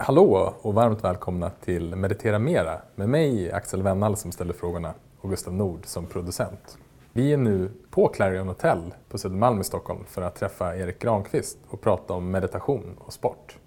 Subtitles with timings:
[0.00, 5.30] Hallå och varmt välkomna till Meditera Mera med mig Axel Wennall som ställer frågorna och
[5.30, 6.78] Gustav Nord som producent.
[7.12, 11.58] Vi är nu på Clarion Hotel på Södermalm i Stockholm för att träffa Erik Granqvist
[11.68, 13.58] och prata om meditation och sport.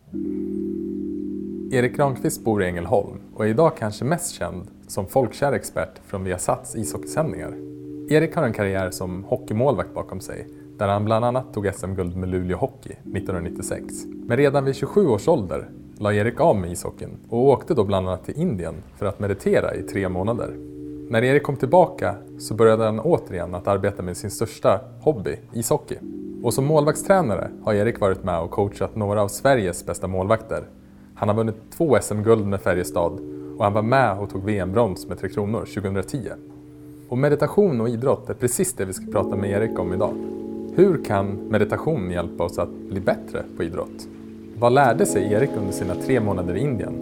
[1.71, 6.23] Erik Granqvist bor i Ängelholm och är idag kanske mest känd som folkkär expert från
[6.23, 7.53] Viasats ishockeysändningar.
[8.09, 12.29] Erik har en karriär som hockeymålvakt bakom sig där han bland annat tog SM-guld med
[12.29, 13.93] Luleå Hockey 1996.
[14.05, 15.69] Men redan vid 27 års ålder
[16.01, 19.75] la Erik av med ishockeyn och åkte då bland annat till Indien för att meditera
[19.75, 20.55] i tre månader.
[21.09, 25.97] När Erik kom tillbaka så började han återigen att arbeta med sin största hobby, ishockey.
[26.43, 30.63] Och som målvaktstränare har Erik varit med och coachat några av Sveriges bästa målvakter.
[31.15, 33.19] Han har vunnit två SM-guld med Färjestad
[33.57, 36.29] och han var med och tog VM-brons med Tre Kronor 2010.
[37.09, 40.13] Och meditation och idrott är precis det vi ska prata med Erik om idag.
[40.75, 44.07] Hur kan meditation hjälpa oss att bli bättre på idrott?
[44.61, 46.93] Vad lärde sig Erik under sina tre månader i Indien?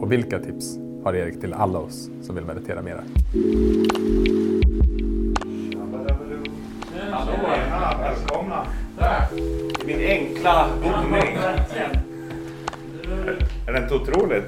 [0.00, 3.00] Och vilka tips har Erik till alla oss som vill meditera mera?
[7.10, 7.32] Hallå,
[8.00, 8.66] välkomna.
[9.78, 11.36] Till min enkla boning.
[13.66, 14.44] Är det inte otroligt?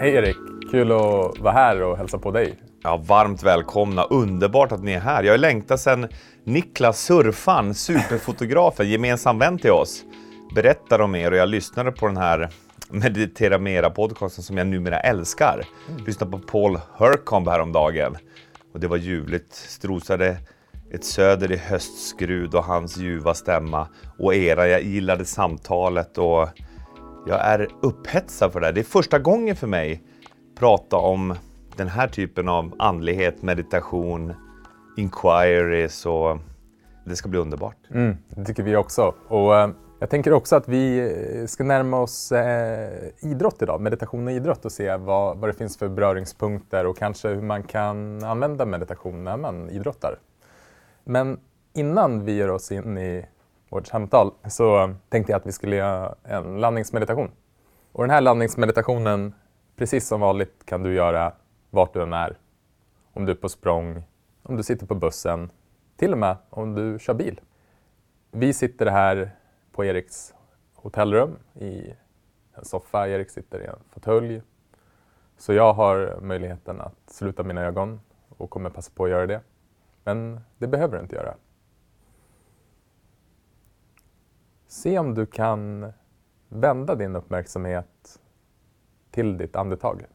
[0.00, 0.36] Hej Erik!
[0.70, 2.54] Kul att vara här och hälsa på dig.
[2.82, 4.02] Ja, varmt välkomna.
[4.04, 5.22] Underbart att ni är här.
[5.22, 6.08] Jag har längtat sedan
[6.48, 10.04] Niklas Surfan, superfotografen, gemensam vän till oss,
[10.54, 12.50] berättade om er och jag lyssnade på den här
[12.90, 15.64] Meditera Mera-podcasten som jag numera älskar.
[16.06, 18.16] Lyssnade på Paul Hercomb häromdagen
[18.72, 19.54] och det var ljuvligt.
[19.54, 20.36] Strosade
[20.90, 23.88] ett söder i höstskrud och hans ljuva stämma
[24.18, 24.68] och era.
[24.68, 26.48] Jag gillade samtalet och
[27.26, 28.72] jag är upphetsad för det här.
[28.72, 30.02] Det är första gången för mig
[30.58, 31.34] prata om
[31.76, 34.34] den här typen av andlighet, meditation,
[34.96, 36.38] inquiries och
[37.04, 37.76] det ska bli underbart.
[37.90, 39.14] Mm, det tycker vi också.
[39.28, 44.26] Och, eh, jag tänker också att vi eh, ska närma oss eh, idrott idag, meditation
[44.26, 48.24] och idrott och se vad, vad det finns för beröringspunkter och kanske hur man kan
[48.24, 50.18] använda meditation när man idrottar.
[51.04, 51.40] Men
[51.72, 53.26] innan vi ger oss in i
[53.68, 57.30] vårt samtal så tänkte jag att vi skulle göra en landningsmeditation.
[57.92, 59.34] Och den här landningsmeditationen,
[59.76, 61.32] precis som vanligt, kan du göra
[61.70, 62.36] vart du än är.
[63.12, 64.02] Om du är på språng,
[64.48, 65.50] om du sitter på bussen,
[65.96, 67.40] till och med om du kör bil.
[68.30, 69.30] Vi sitter här
[69.72, 70.34] på Eriks
[70.74, 71.94] hotellrum i
[72.54, 73.08] en soffa.
[73.08, 74.42] Erik sitter i en fåtölj.
[75.36, 79.40] Så jag har möjligheten att sluta mina ögon och kommer passa på att göra det.
[80.04, 81.34] Men det behöver du inte göra.
[84.66, 85.92] Se om du kan
[86.48, 88.20] vända din uppmärksamhet
[89.10, 90.06] till ditt andetag.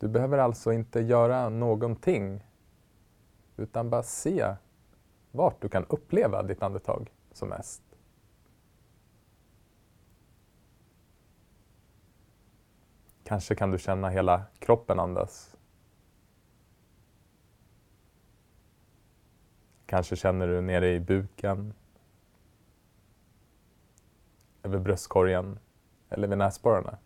[0.00, 2.44] Du behöver alltså inte göra någonting
[3.56, 4.54] utan bara se
[5.30, 7.82] vart du kan uppleva ditt andetag som mest.
[13.24, 15.56] Kanske kan du känna hela kroppen andas.
[19.86, 21.74] Kanske känner du nere i buken,
[24.62, 25.58] över bröstkorgen
[26.08, 26.98] eller vid näsborrarna.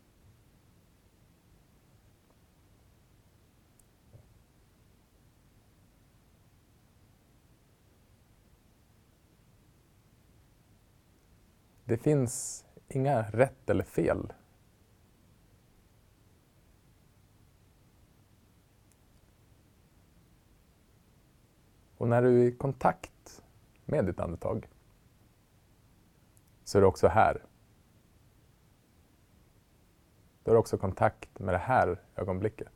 [11.85, 14.33] Det finns inga rätt eller fel.
[21.97, 23.43] Och när du är i kontakt
[23.85, 24.69] med ditt andetag
[26.65, 27.43] så är du också här.
[30.43, 32.74] Du har också kontakt med det här ögonblicket.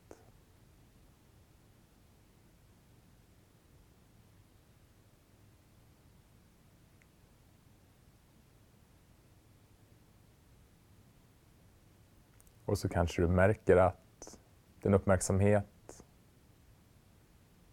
[12.68, 14.38] Och så kanske du märker att
[14.82, 16.04] din uppmärksamhet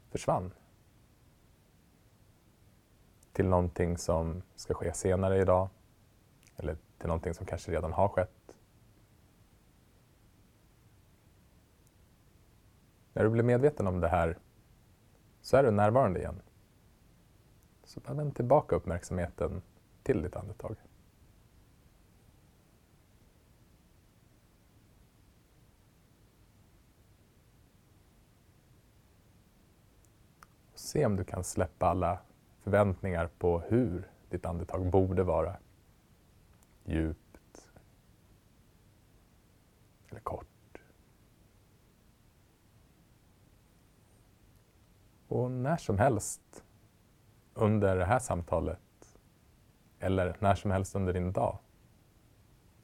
[0.10, 0.54] försvann
[3.34, 5.70] till någonting som ska ske senare idag
[6.56, 8.58] eller till någonting som kanske redan har skett.
[13.14, 14.38] När du blir medveten om det här
[15.42, 16.42] så är du närvarande igen.
[17.84, 19.62] Så bara vänd tillbaka uppmärksamheten
[20.04, 20.76] till ditt andetag.
[30.96, 32.20] Se om du kan släppa alla
[32.64, 35.58] förväntningar på hur ditt andetag borde vara.
[36.86, 37.72] Djupt.
[40.10, 40.78] Eller kort.
[45.28, 46.64] Och när som helst
[47.54, 49.18] under det här samtalet
[50.00, 51.58] eller när som helst under din dag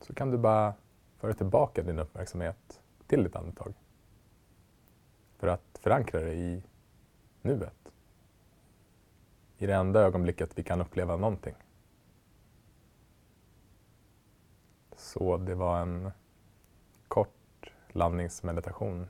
[0.01, 0.73] så kan du bara
[1.17, 3.73] föra tillbaka din uppmärksamhet till ditt andetag.
[5.37, 6.63] För att förankra det i
[7.41, 7.80] nuet.
[9.61, 11.55] I det enda ögonblicket vi kan uppleva någonting.
[14.95, 16.11] Så det var en
[17.07, 19.07] kort landningsmeditation.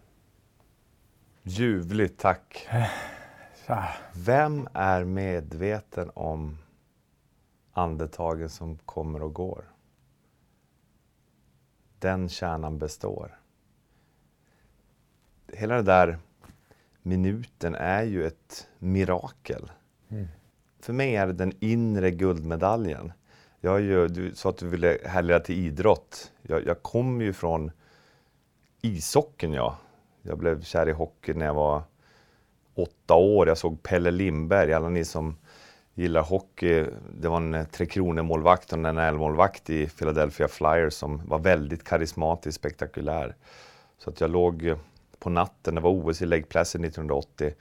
[1.44, 2.68] Ljuvligt, tack.
[4.13, 6.57] Vem är medveten om
[7.71, 9.65] andetagen som kommer och går?
[12.00, 13.39] Den kärnan består.
[15.54, 16.19] Hela den där
[17.01, 19.71] minuten är ju ett mirakel.
[20.09, 20.27] Mm.
[20.81, 23.12] För mig är det den inre guldmedaljen.
[23.60, 26.31] Jag är ju, du sa att du ville härleda till idrott.
[26.42, 27.72] Jag, jag kommer ju från
[28.81, 29.78] ishockeyn, ja.
[30.22, 31.83] Jag blev kär i hockey när jag var
[32.75, 33.48] åtta år.
[33.48, 35.38] Jag såg Pelle Lindberg, alla ni som
[35.94, 36.86] gillar hockey.
[37.19, 41.83] Det var en eh, Tre Kronor-målvakt och en NHL-målvakt i Philadelphia Flyers som var väldigt
[41.83, 43.36] karismatisk, spektakulär.
[43.98, 44.78] Så att jag låg eh,
[45.19, 47.54] på natten, det var OS i Lake Placid 1980.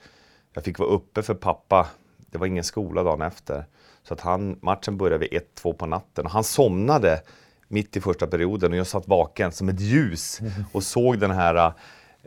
[0.53, 1.87] Jag fick vara uppe för pappa.
[2.31, 3.65] Det var ingen skola dagen efter.
[4.03, 7.21] Så att han, matchen började vid 1-2 på natten och han somnade
[7.67, 10.39] mitt i första perioden och jag satt vaken som ett ljus
[10.71, 11.73] och såg den här äh,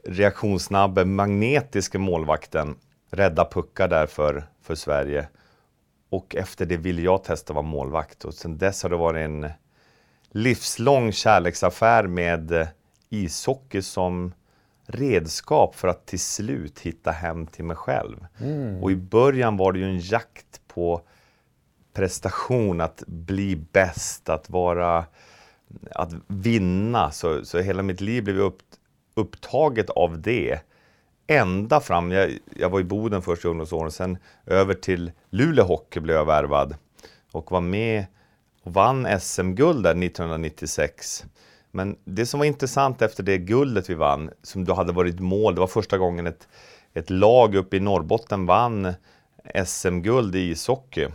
[0.05, 2.77] reaktionssnabbe, magnetiska målvakten
[3.11, 5.29] rädda puckar där för, för Sverige.
[6.09, 9.25] Och efter det ville jag testa att vara målvakt och sen dess har det varit
[9.25, 9.51] en
[10.31, 12.67] livslång kärleksaffär med äh,
[13.11, 14.33] ishockey som
[14.87, 18.27] redskap för att till slut hitta hem till mig själv.
[18.83, 21.01] Och i början var det ju en jakt på
[21.95, 25.05] prestation, att bli bäst, att vara
[25.91, 27.11] att vinna.
[27.11, 28.59] Så, så hela mitt liv blev upp,
[29.15, 30.59] upptaget av det.
[31.27, 36.01] Ända fram, jag, jag var i Boden först i ungdomsåren, sen över till Luleå Hockey
[36.01, 36.77] blev jag värvad
[37.33, 38.07] och var med
[38.63, 41.25] och vann SM-guld där 1996.
[41.75, 45.55] Men det som var intressant efter det guldet vi vann, som då hade varit mål,
[45.55, 46.49] det var första gången ett,
[46.93, 48.93] ett lag uppe i Norrbotten vann
[49.67, 51.09] SM-guld i ishockey.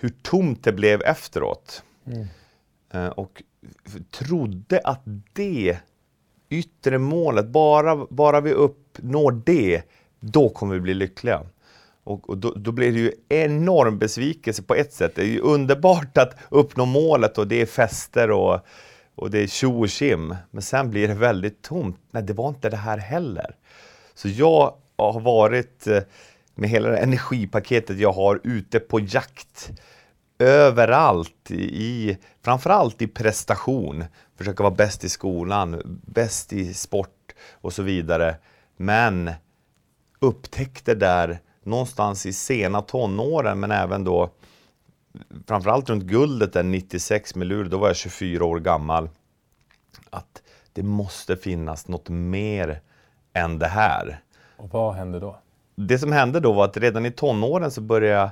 [0.00, 1.82] Hur tomt det blev efteråt.
[2.92, 3.42] Eh, och
[4.10, 5.02] trodde att
[5.32, 5.78] det
[6.48, 9.82] yttre målet, bara, bara vi uppnår det,
[10.20, 11.42] då kommer vi bli lyckliga.
[12.04, 15.12] Och, och då, då blir det ju enorm besvikelse på ett sätt.
[15.14, 18.60] Det är ju underbart att uppnå målet och det är fester och,
[19.20, 20.36] och det är tjo och tjim.
[20.50, 22.00] Men sen blir det väldigt tomt.
[22.10, 23.56] Nej, det var inte det här heller.
[24.14, 26.02] Så jag har varit eh,
[26.54, 29.70] med hela det energipaketet jag har ute på jakt
[30.38, 34.04] överallt i, framförallt i prestation.
[34.36, 38.36] Försöka vara bäst i skolan, bäst i sport och så vidare.
[38.76, 39.30] Men
[40.18, 44.30] upptäckte där någonstans i sena tonåren, men även då
[45.46, 49.08] framförallt runt guldet där 96 med Luleå, då var jag 24 år gammal.
[50.10, 50.42] Att
[50.72, 52.80] det måste finnas något mer
[53.32, 54.20] än det här
[54.56, 55.38] Och vad hände då?
[55.76, 58.30] det som hände då var att redan i tonåren så började jag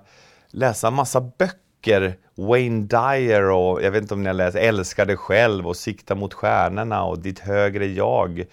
[0.48, 2.16] läsa massa böcker.
[2.34, 6.14] Wayne Dyer och jag vet inte om ni har läst Älska dig själv och Sikta
[6.14, 8.44] mot stjärnorna och Ditt högre jag.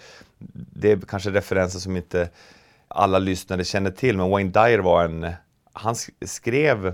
[0.54, 2.30] Det är kanske referenser som inte
[2.88, 5.34] alla lyssnare känner till, men Wayne Dyer var en...
[5.74, 6.94] Han sk- skrev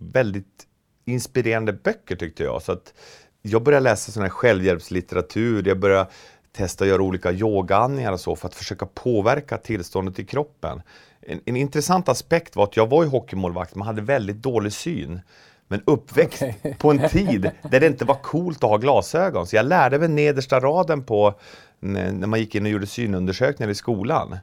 [0.00, 0.66] väldigt
[1.04, 2.62] inspirerande böcker tyckte jag.
[2.62, 2.94] Så att
[3.42, 6.10] jag började läsa sån här självhjälpslitteratur, jag började
[6.52, 10.82] testa att göra olika yogaandningar och så för att försöka påverka tillståndet i kroppen.
[11.20, 15.20] En, en intressant aspekt var att jag var ju hockeymålvakt men hade väldigt dålig syn.
[15.68, 16.76] Men uppväxt Okej.
[16.78, 19.46] på en tid där det inte var coolt att ha glasögon.
[19.46, 21.34] Så jag lärde mig nedersta raden på
[21.80, 24.38] när man gick in och gjorde synundersökningar i skolan.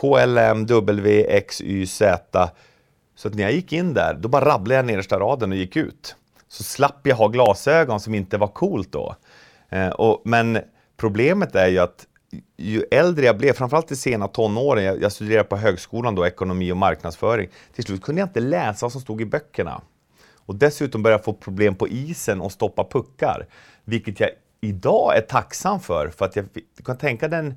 [0.00, 2.50] KLM, W, X, Y, Z.
[3.16, 5.76] Så att när jag gick in där, då bara rabblade jag nedersta raden och gick
[5.76, 6.16] ut.
[6.48, 9.16] Så slapp jag ha glasögon som inte var coolt då.
[9.68, 10.58] Eh, och, men
[10.96, 12.06] problemet är ju att
[12.56, 16.72] ju äldre jag blev, framförallt i sena tonåren, jag, jag studerade på högskolan då, ekonomi
[16.72, 17.48] och marknadsföring.
[17.74, 19.80] Till slut kunde jag inte läsa vad som stod i böckerna.
[20.36, 23.46] Och dessutom började jag få problem på isen och stoppa puckar.
[23.84, 24.30] Vilket jag
[24.60, 26.46] idag är tacksam för, för att jag
[26.84, 27.54] kan tänka den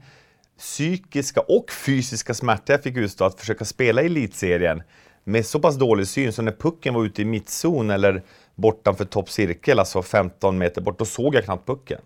[0.58, 4.84] psykiska och fysiska smärta jag fick utstå att försöka spela i elitserien
[5.24, 8.24] med så pass dålig syn så när pucken var ute i mittzon eller
[8.56, 12.02] bortanför toppcirkel, alltså 15 meter bort, då såg jag knappt pucken.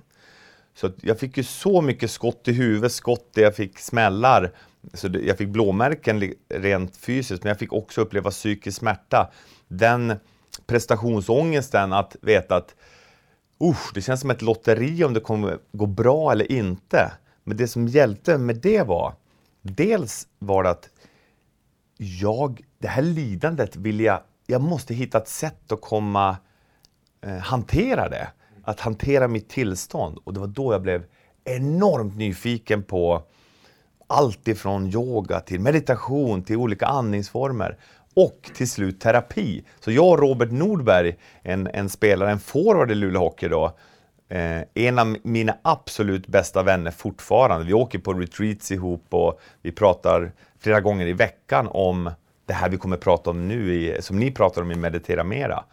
[0.76, 4.52] Så jag fick ju så mycket skott i huvudet, skott där jag fick smällar.
[4.94, 9.32] Så jag fick blåmärken rent fysiskt, men jag fick också uppleva psykisk smärta.
[9.68, 10.14] Den
[10.66, 12.76] prestationsångesten att veta att
[13.64, 17.12] Usch, det känns som ett lotteri om det kommer gå bra eller inte.
[17.44, 19.14] Men det som hjälpte med det var,
[19.62, 20.90] dels var det att
[21.98, 26.38] jag, det här lidandet vill jag jag måste hitta ett sätt att komma
[27.22, 28.28] eh, hantera det.
[28.64, 30.20] Att hantera mitt tillstånd.
[30.24, 31.06] Och det var då jag blev
[31.44, 33.24] enormt nyfiken på
[34.08, 37.78] allt ifrån yoga till meditation till olika andningsformer
[38.16, 39.64] och till slut terapi.
[39.80, 43.78] Så jag och Robert Nordberg, en, en spelare, en forward i Luleå Hockey då,
[44.30, 47.66] eh, en av mina absolut bästa vänner fortfarande.
[47.66, 50.32] Vi åker på retreats ihop och vi pratar
[50.64, 52.12] flera gånger i veckan om
[52.46, 55.64] det här vi kommer prata om nu, i, som ni pratar om i Meditera Mera.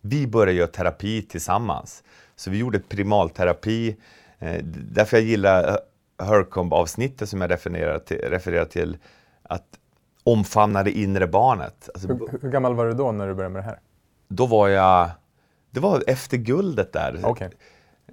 [0.00, 2.02] Vi började göra terapi tillsammans.
[2.36, 3.96] Så vi gjorde primalterapi.
[4.38, 5.78] Eh, därför jag gillar
[6.22, 8.96] Hercomb-avsnittet som jag refererar till, refererar till.
[9.42, 9.66] Att
[10.24, 11.88] omfamna det inre barnet.
[11.94, 13.80] Alltså, hur, hur, gammal var du då när du började med det här?
[14.28, 15.10] Då var jag,
[15.70, 17.26] det var efter guldet där.
[17.26, 17.50] Okay.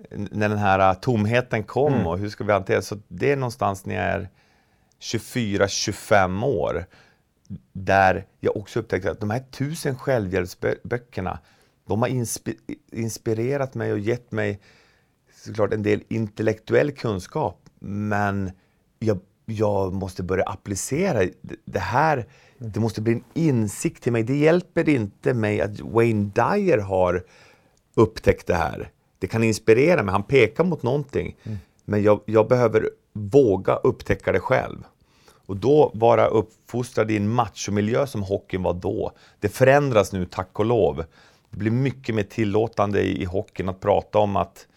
[0.10, 2.08] När den här tomheten kom mm.
[2.08, 4.29] och hur ska vi hantera Så det är någonstans när jag är
[5.00, 6.86] 24-25 år.
[7.74, 11.39] Där jag också upptäckte att de här tusen självhjälpsböckerna,
[11.88, 12.48] de har insp
[12.92, 14.60] inspirerat mig och gett mig
[15.46, 17.70] såklart en del intellektuell kunskap.
[17.80, 18.51] Men
[19.00, 21.30] jag, jag måste börja applicera
[21.66, 22.25] det här.
[22.58, 24.24] Det måste bli en insikt till mig.
[24.24, 27.24] Det hjälper inte mig att Wayne Dyer har
[27.94, 28.92] upptäckt det här.
[29.20, 31.38] Det kan inspirera mig, han pekar mot någonting.
[31.44, 31.58] Mm.
[31.86, 34.78] Men jag, jag behöver våga upptäcka det själv.
[35.46, 39.12] Och då vara uppfostrad i en machomiljö som hockeyn var då.
[39.40, 41.06] Det förändras nu, tack och lov.
[41.50, 44.68] Det blir mycket mer tillåtande i, i hockeyn att prata om att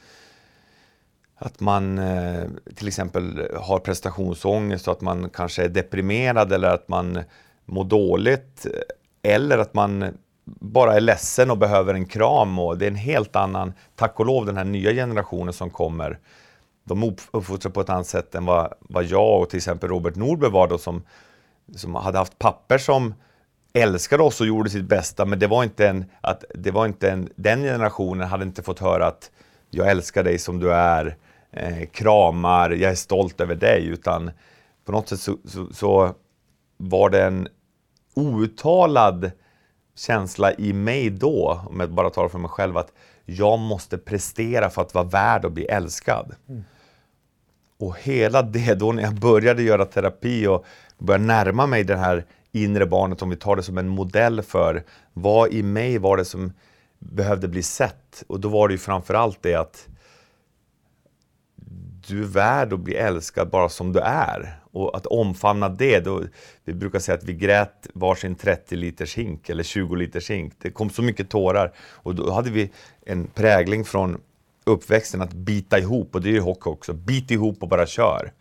[1.42, 2.42] att man eh,
[2.74, 7.18] till exempel har prestationsångest och att man kanske är deprimerad eller att man
[7.64, 8.66] mår dåligt.
[8.66, 12.58] Eh, eller att man bara är ledsen och behöver en kram.
[12.58, 16.18] Och det är en helt annan, tack och lov, den här nya generationen som kommer.
[16.94, 20.50] De uppfostrar på ett annat sätt än vad, vad jag och till exempel Robert Norberg
[20.50, 21.02] var då som,
[21.76, 23.14] som hade haft papper som
[23.72, 27.10] älskade oss och gjorde sitt bästa men det var inte en, att, det var inte
[27.10, 29.30] en, den generationen hade inte fått höra att
[29.70, 31.16] jag älskar dig som du är
[31.52, 34.30] eh, kramar, jag är stolt över dig, utan
[34.84, 36.14] på något sätt så, så, så
[36.76, 37.48] var det en
[38.14, 39.30] outtalad
[39.96, 42.92] känsla i mig då, om jag bara talar för mig själv, att
[43.24, 46.34] jag måste prestera för att vara värd att bli älskad.
[46.48, 46.64] Mm.
[47.80, 50.64] Och hela det, då när jag började göra terapi och
[50.98, 54.84] började närma mig det här inre barnet, om vi tar det som en modell för
[55.12, 56.52] vad i mig var det som
[56.98, 58.24] behövde bli sett.
[58.26, 59.88] Och då var det ju framförallt det att
[62.08, 64.60] du är värd att bli älskad bara som du är.
[64.72, 66.22] Och att omfamna det, då,
[66.64, 70.52] vi brukar säga att vi grät varsin 30 liters hink eller 20 liters hink.
[70.58, 72.70] Det kom så mycket tårar och då hade vi
[73.06, 74.20] en prägling från
[74.70, 76.92] uppväxten att bita ihop och det är ju hockey också.
[76.92, 78.32] Bit ihop och bara kör.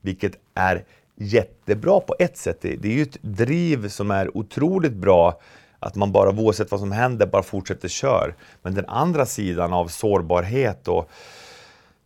[0.00, 0.84] Vilket är
[1.16, 2.58] jättebra på ett sätt.
[2.60, 5.40] Det, är ju ett driv som är otroligt bra
[5.78, 8.34] att man bara oavsett vad som händer bara fortsätter kör.
[8.62, 11.10] Men den andra sidan av sårbarhet och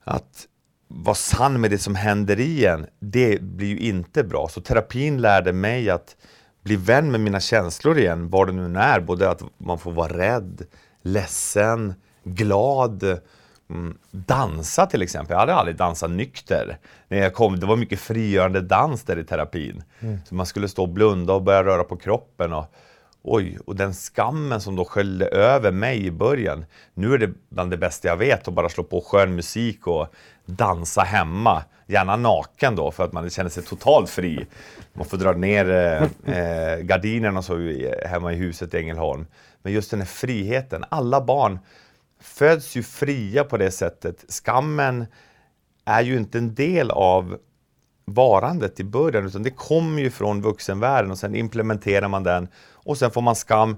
[0.04, 0.47] att
[0.88, 4.49] vara sann med det som händer i en, det blir ju inte bra.
[4.49, 6.16] Så terapin lärde mig att
[6.62, 9.00] bli vän med mina känslor igen, vad det nu är.
[9.00, 10.66] Både att man får vara rädd,
[11.02, 13.21] ledsen, glad,
[13.71, 15.35] mm, dansa till exempel.
[15.35, 16.78] Jag hade aldrig dansat nykter.
[17.09, 19.83] När jag kom, det var mycket frigörande dans där i terapin.
[20.00, 20.18] Mm.
[20.25, 22.52] Så man skulle stå och blunda och börja röra på kroppen.
[22.52, 22.75] Och,
[23.23, 26.64] oj, och den skammen som då sköljde över mig i början.
[26.94, 30.14] Nu är det bland det bästa jag vet att bara slå på skön musik och
[30.47, 31.62] dansa hemma.
[31.87, 34.47] Gärna naken då för att man känner sig totalt fri.
[34.92, 37.56] Man får dra ner eh, eh gardinerna så
[38.06, 39.26] hemma i huset i Ängelholm.
[39.62, 40.85] Men just den här friheten.
[40.88, 41.59] Alla barn
[42.25, 44.25] föds ju fria på det sättet.
[44.28, 45.07] Skammen
[45.85, 47.38] är ju inte en del av
[48.04, 52.99] varandet i början utan det kommer ju från vuxenvärlden och sen implementerar man den och
[52.99, 53.76] sen får man skam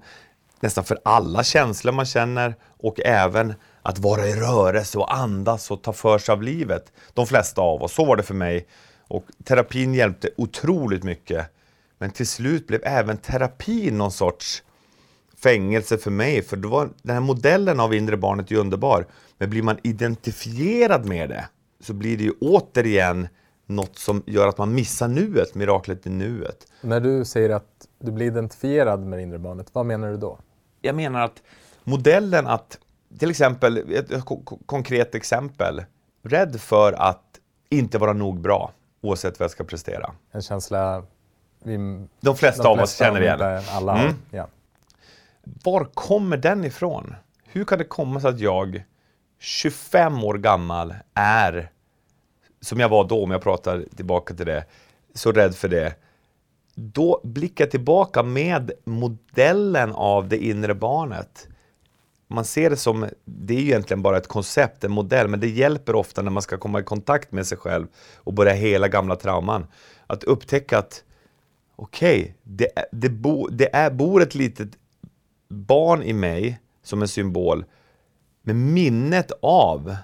[0.61, 5.83] nästan för alla känslor man känner och även att vara i rörelse och andas och
[5.83, 6.93] ta för sig av livet.
[7.15, 8.67] De flesta av oss, så var det för mig.
[9.09, 11.47] Och terapin hjälpte otroligt mycket.
[11.99, 14.63] Men till slut blev även terapin någon sorts
[15.47, 19.07] fängelse för mig, för då var den här modellen av inre barnet är underbar.
[19.39, 21.49] Men blir man identifierad med det
[21.81, 23.29] så blir det ju återigen
[23.67, 26.67] något som gör att man missar nuet, miraklet i nuet.
[26.81, 30.39] När du säger att du blir identifierad med det inre barnet, vad menar du då?
[30.81, 31.43] Jag menar att
[31.85, 32.79] modellen att
[33.19, 34.25] till exempel, ett
[34.67, 35.85] konkret exempel.
[36.23, 37.23] Rädd för att
[37.69, 40.11] inte vara nog bra oavsett vad jag ska prestera.
[40.33, 41.03] En känsla
[41.63, 43.63] vi, de flesta de av oss känner igen.
[43.71, 44.15] Alla mm.
[44.31, 44.47] ja.
[45.65, 47.15] Var kommer den ifrån?
[47.45, 48.85] Hur kan det komma sig att jag
[49.39, 51.71] 25 år gammal är,
[52.61, 54.65] som jag var då om jag pratar tillbaka till det,
[55.15, 55.95] så rädd för det.
[56.75, 61.49] då blickar jag tillbaka med modellen av det inre barnet.
[62.29, 65.49] Man ser det som, det är ju egentligen bara ett koncept, en modell, men det
[65.49, 67.87] hjälper ofta när man ska komma i kontakt med sig själv
[68.17, 69.67] och börja hela gamla trauman.
[70.07, 71.05] Att upptäcka att
[71.77, 74.69] okej, okay, det, det, bo, det är, bor ett litet
[75.49, 77.65] barn i mig som en symbol
[78.43, 79.97] med minnet av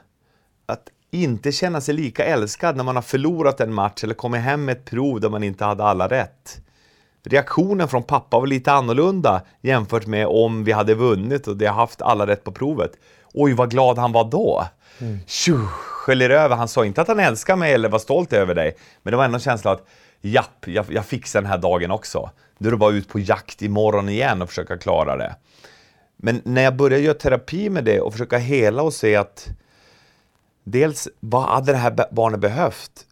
[0.67, 4.65] att inte känna sig lika älskad när man har förlorat en match eller kommit hem
[4.65, 6.61] med ett prov där man inte hade alla rätt.
[7.25, 12.03] Reaktionen från pappa var lite annorlunda jämfört med om vi hade vunnit och det haft
[12.03, 12.93] alla rätt på provet.
[13.35, 14.67] Oj, vad glad han var då!
[14.99, 15.19] Mm.
[15.27, 16.57] Tjuh, sköljer över.
[16.57, 19.25] Han sa inte att han älskar mig eller var stolt över dig, men det var
[19.25, 19.87] ändå en känsla att
[20.21, 22.31] japp, jag, jag fixar den här dagen också.
[22.63, 25.37] Nu är det bara ut på jakt imorgon igen och försöka klara det.
[26.17, 29.49] Men när jag började göra terapi med det och försöka hela och se att
[30.65, 33.07] dels vad hade det här barnet behövt?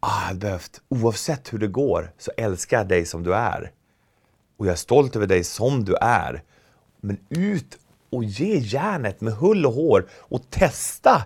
[0.00, 3.72] Ah, jag behövt, oavsett hur det går så älskar jag dig som du är.
[4.56, 6.42] Och jag är stolt över dig som du är.
[7.00, 7.78] Men ut
[8.10, 11.24] och ge järnet med hull och hår och testa.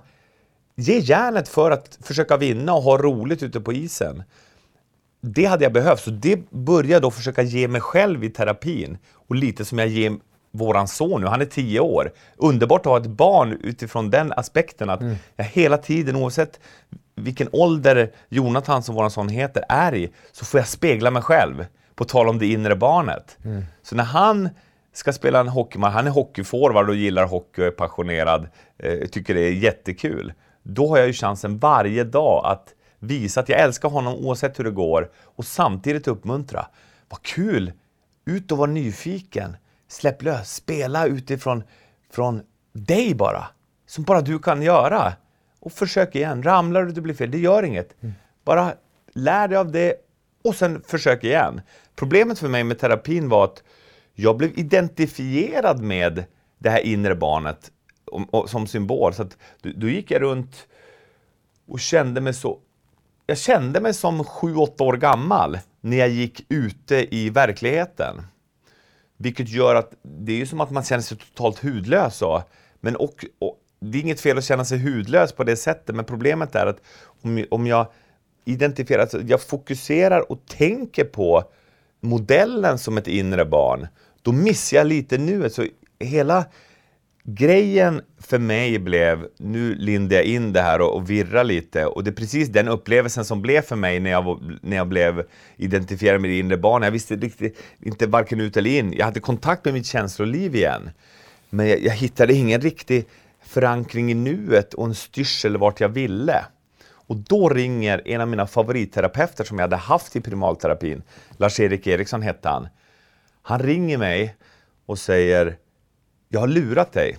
[0.75, 4.23] Ge järnet för att försöka vinna och ha roligt ute på isen.
[5.27, 8.99] Det hade jag behövt, så det började jag då försöka ge mig själv i terapin.
[9.29, 10.13] Och lite som jag ger
[10.51, 12.13] våran son nu, han är tio år.
[12.37, 15.17] Underbart att ha ett barn utifrån den aspekten att mm.
[15.37, 16.61] jag hela tiden, oavsett
[17.15, 21.67] vilken ålder Jonathan, som våran son heter, är i, så får jag spegla mig själv.
[21.95, 23.39] På tal om det inre barnet.
[23.45, 23.65] Mm.
[23.83, 24.49] Så när han
[24.93, 29.35] ska spela en hockeymatch, han är hockeyforward och gillar hockey och är passionerad, eh, tycker
[29.35, 30.33] det är jättekul.
[30.63, 34.65] Då har jag ju chansen varje dag att visa att jag älskar honom oavsett hur
[34.65, 36.67] det går och samtidigt uppmuntra.
[37.09, 37.73] Vad kul!
[38.25, 39.57] Ut och var nyfiken
[39.89, 41.63] släpp lös, spela utifrån
[42.11, 42.43] från
[42.73, 43.45] dig bara.
[43.87, 45.13] Som bara du kan göra.
[45.61, 46.43] Och försök igen.
[46.43, 48.03] Ramlar du och det blir fel, det gör inget.
[48.03, 48.15] Mm.
[48.45, 48.75] Bara
[49.13, 49.95] lär dig av det
[50.45, 51.61] och sen försök igen.
[51.97, 53.63] Problemet för mig med terapin var att
[54.15, 56.25] jag blev identifierad med
[56.59, 57.71] det här inre barnet
[58.47, 59.15] som symbol.
[59.15, 60.67] Så att då gick jag runt
[61.67, 62.59] och kände mig så...
[63.27, 68.23] Jag kände mig som 7-8 år gammal när jag gick ute i verkligheten.
[69.17, 72.17] Vilket gör att det är ju som att man känner sig totalt hudlös.
[72.17, 72.43] Så.
[72.81, 76.05] Men och, och, det är inget fel att känna sig hudlös på det sättet, men
[76.05, 76.81] problemet är att
[77.23, 77.87] om, om jag
[78.45, 81.45] identifierar, alltså jag fokuserar och tänker på
[82.01, 83.87] modellen som ett inre barn,
[84.23, 85.55] då missar jag lite nuet.
[85.55, 85.67] Så
[85.99, 86.45] hela
[87.25, 92.05] grejen för mig blev, nu lindar jag in det här och, och virrar lite, och
[92.05, 96.21] det är precis den upplevelsen som blev för mig när jag, när jag blev identifierad
[96.21, 96.87] med det inre barnet.
[96.87, 98.93] Jag visste riktigt inte varken ut eller in.
[98.93, 100.91] Jag hade kontakt med mitt känsloliv igen,
[101.51, 103.05] men jag, jag hittade ingen riktig
[103.43, 106.45] förankring i nuet och en styrsel vart jag ville.
[107.07, 111.03] Och då ringer en av mina favoritterapeuter som jag hade haft i primalterapin,
[111.37, 112.69] Lars-Erik Eriksson hette han.
[113.43, 114.37] Han ringer mig
[114.87, 115.57] och säger
[116.35, 117.19] jag har lurat dig.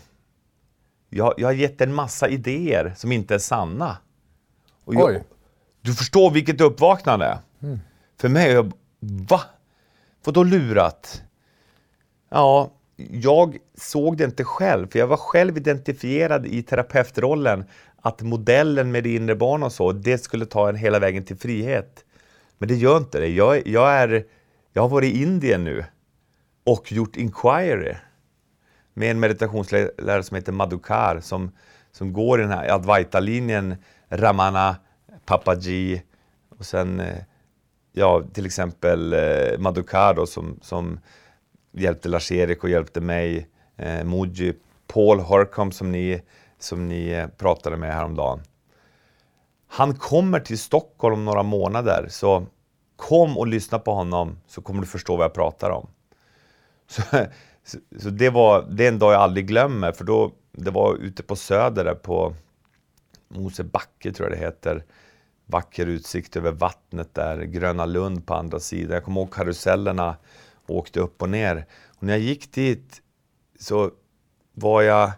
[1.10, 3.97] Jag, jag har gett en massa idéer som inte är sanna.
[4.84, 5.23] Och jag,
[5.82, 7.39] du förstår vilket uppvaknande?
[7.62, 7.80] Mm.
[8.21, 9.41] För mig, jag, va?
[10.23, 11.21] Vadå lurat?
[12.30, 17.65] Ja, jag såg det inte själv, för jag var själv identifierad i terapeutrollen
[18.01, 21.38] att modellen med det inre barn och så, det skulle ta en hela vägen till
[21.38, 22.06] frihet.
[22.58, 23.28] Men det gör inte det.
[23.28, 24.25] Jag, jag, är,
[24.73, 25.86] jag har varit i Indien nu
[26.63, 27.95] och gjort inquiry
[28.97, 31.51] med en meditationslärare som heter Madhukar som,
[31.91, 33.75] som går i den här Advaita-linjen,
[34.10, 34.75] Ramana,
[35.25, 36.01] Papaji
[36.58, 37.17] och sen eh,
[37.91, 40.99] ja, till exempel eh, Madhukar då, som, som
[41.71, 44.53] hjälpte Lars-Erik och hjälpte mig, eh, Muji,
[44.88, 46.21] Paul Horcombe som ni,
[46.60, 48.41] som ni eh, pratade med häromdagen.
[49.67, 52.45] Han kommer till Stockholm om några månader, så
[52.95, 55.89] kom och lyssna på honom så kommer du förstå vad jag pratar om.
[56.88, 57.01] Så,
[57.65, 60.95] så, så, det, var, det är en dag jag aldrig glömmer, för då, det var
[60.95, 62.36] ute på Söder där på
[63.28, 64.84] Mosebacke tror jag det heter.
[65.45, 68.93] Vacker utsikt över vattnet där, Gröna Lund på andra sidan.
[68.93, 70.15] Jag kommer ihåg karusellerna
[70.67, 71.65] åkte upp och ner.
[71.97, 73.01] Och när jag gick dit
[73.60, 73.91] så
[74.54, 75.12] var jag,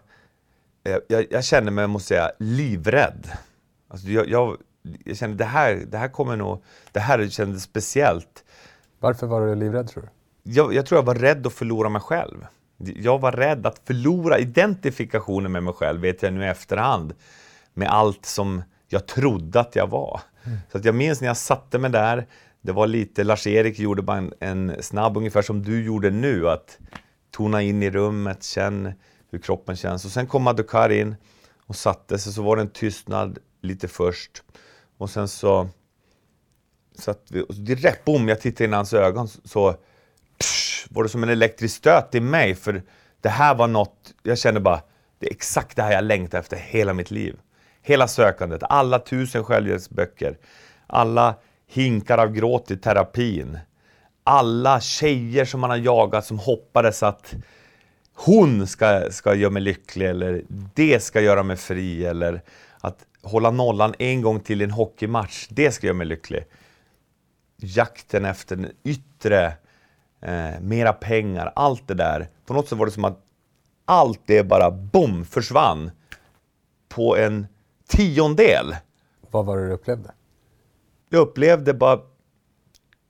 [0.84, 3.30] eh, jag, jag kände mig, måste säga, livrädd.
[3.88, 4.56] Alltså jag, jag,
[5.04, 8.44] jag kände det här, det här kommer nog, det här kändes speciellt.
[8.98, 10.08] Varför var du livrädd tror du?
[10.50, 12.46] Jag, jag, tror jag var rädd att förlora mig själv.
[12.76, 17.14] Jag var rädd att förlora identifikationen med mig själv, vet jag nu i efterhand,
[17.74, 20.20] med allt som jag trodde att jag var.
[20.44, 20.58] Mm.
[20.72, 22.26] Så att jag minns när jag satte mig där,
[22.60, 26.78] det var lite, Lars-Erik gjorde bara en, en, snabb, ungefär som du gjorde nu, att
[27.30, 28.92] tona in i rummet, känn
[29.30, 30.04] hur kroppen känns.
[30.04, 31.16] Och sen kom Madukar in
[31.66, 34.42] och satte sig, så var det en tystnad lite först.
[34.98, 35.68] Och sen så
[36.98, 39.76] så att vi, och direkt, boom, jag tittade in i hans ögon så
[40.88, 42.54] var det som en elektrisk stöt i mig.
[42.54, 42.82] För
[43.20, 44.80] det här var något, jag kände bara,
[45.18, 47.36] det är exakt det här jag längtat efter hela mitt liv.
[47.82, 50.38] Hela sökandet, alla tusen självhjälpsböcker,
[50.86, 51.34] alla
[51.66, 53.58] hinkar av gråt i terapin,
[54.24, 57.34] alla tjejer som man har jagat som hoppades att
[58.14, 60.42] hon ska, ska göra mig lycklig eller
[60.74, 62.42] det ska göra mig fri eller
[62.80, 66.44] att hålla nollan en gång till i en hockeymatch, det ska göra mig lycklig.
[67.56, 69.52] Jakten efter den yttre,
[70.20, 72.28] eh, mera pengar, allt det där.
[72.46, 73.24] På något sätt var det som att
[73.84, 75.90] allt det bara boom försvann
[76.88, 77.46] på en
[77.88, 78.76] tiondel.
[79.30, 80.12] Vad var det du upplevde?
[81.10, 82.00] Jag upplevde bara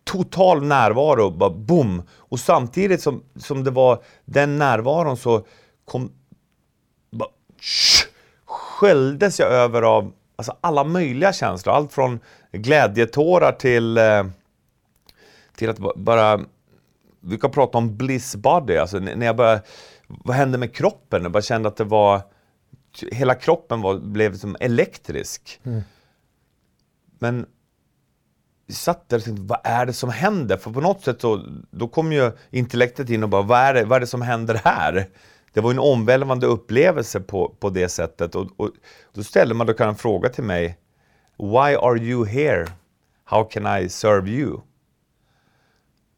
[0.05, 2.03] total närvaro, bara boom.
[2.11, 5.47] Och samtidigt som, som det var den närvaron så
[5.85, 6.12] kom...
[7.11, 7.31] Bara,
[8.44, 11.75] sköljdes jag över av alltså, alla möjliga känslor.
[11.75, 12.21] Allt från
[12.53, 14.25] glädjetårar till, eh,
[15.57, 16.40] till att bara...
[17.20, 19.62] Vi kan prata om bliss body, alltså när jag började...
[20.07, 21.22] Vad hände med kroppen?
[21.22, 22.22] Jag bara kände att det var...
[23.12, 25.61] Hela kroppen var, blev som elektrisk.
[25.64, 25.83] Mm.
[27.18, 27.46] Men
[28.68, 30.57] satt där och tänkte, vad är det som händer?
[30.57, 33.85] För på något sätt så, då kom ju intellektet in och bara, vad är det,
[33.85, 35.09] vad är det som händer här?
[35.52, 38.35] Det var en omvälvande upplevelse på, på det sättet.
[38.35, 38.70] Och, och
[39.12, 40.78] då ställde man då en fråga till mig,
[41.38, 42.66] Why are you here?
[43.24, 44.61] How can I serve you?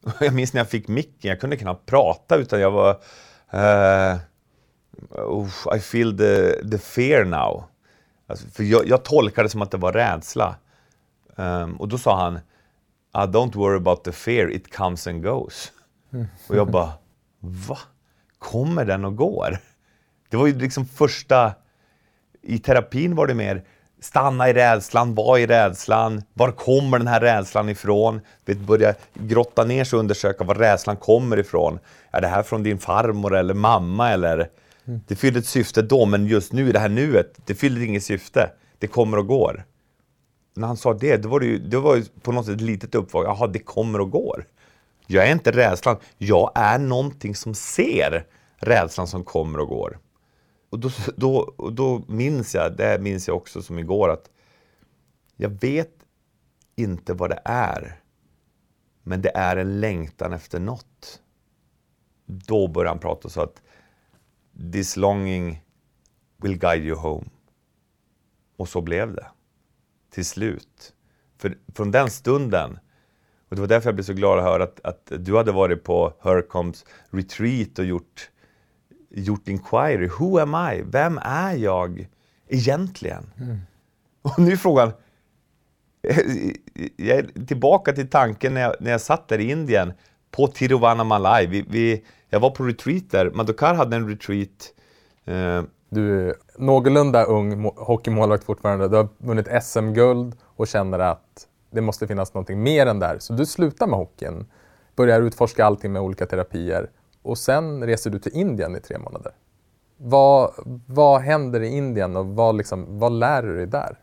[0.21, 2.91] Jag minns när jag fick micken, jag kunde knappt prata utan jag var
[3.55, 4.17] uh,
[5.77, 7.65] I feel the, the fear now.
[8.27, 10.57] Alltså, för jag, jag tolkade det som att det var rädsla.
[11.37, 12.39] Um, och då sa han,
[13.13, 15.73] ah, don't worry about the fear, it comes and goes.
[16.13, 16.27] Mm.
[16.49, 16.93] Och jag bara,
[17.41, 17.79] va?
[18.39, 19.59] Kommer den och går?
[20.29, 21.55] Det var ju liksom första...
[22.43, 23.65] I terapin var det mer,
[24.01, 28.21] stanna i rädslan, var i rädslan, var kommer den här rädslan ifrån?
[28.45, 31.79] Vet, börja grotta ner sig och undersöka var rädslan kommer ifrån.
[32.11, 34.49] Är det här från din farmor eller mamma eller?
[34.87, 35.01] Mm.
[35.09, 38.05] Det fyllde ett syfte då, men just nu i det här nuet, det fyllde inget
[38.05, 38.51] syfte.
[38.79, 39.65] Det kommer och går
[40.55, 42.61] när han sa det, då var det, ju, det var ju på något sätt ett
[42.61, 43.39] litet uppvaknande.
[43.39, 44.47] Jaha, det kommer och går.
[45.07, 49.99] Jag är inte rädslan, jag är någonting som ser rädslan som kommer och går.
[50.71, 54.31] Och då, då, då minns jag, det minns jag också som igår, att
[55.37, 55.95] jag vet
[56.77, 58.01] inte vad det är,
[59.03, 61.23] men det är en längtan efter något.
[62.27, 63.63] Då började han prata så att
[64.73, 65.65] this longing
[66.37, 67.27] will guide you home.
[68.57, 69.27] Och så blev det
[70.11, 70.95] till slut.
[71.37, 72.79] För från den stunden,
[73.49, 75.85] och det var därför jag blev så glad att höra att, att du hade varit
[75.85, 78.31] på Hercoms retreat och gjort,
[79.11, 80.09] gjort inquiry.
[80.19, 80.83] Who am I?
[80.83, 82.09] Vem är jag
[82.49, 83.31] egentligen?
[83.41, 83.59] Mm.
[84.23, 84.93] Och nu är frågan,
[86.97, 89.93] jag är tillbaka till tanken när jag, när jag satt där i Indien
[90.31, 91.47] på Tiruvannamalai.
[91.47, 93.31] Vi, vi, jag var på retreat där.
[93.31, 94.75] Madhukar hade en retreat
[95.25, 98.89] eh, du är någorlunda ung hockeymålvakt fortfarande.
[98.89, 103.19] Du har vunnit SM-guld och känner att det måste finnas någonting mer än där.
[103.19, 104.47] Så du slutar med hockeyn,
[104.97, 106.91] börjar utforska allting med olika terapier
[107.23, 109.33] och sen reser du till Indien i tre månader.
[109.97, 110.53] Vad,
[110.87, 113.99] vad händer i Indien och vad, liksom, vad lär du dig där?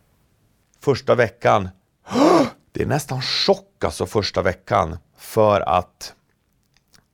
[0.79, 1.69] Första veckan,
[2.71, 6.13] det är nästan chock alltså första veckan för att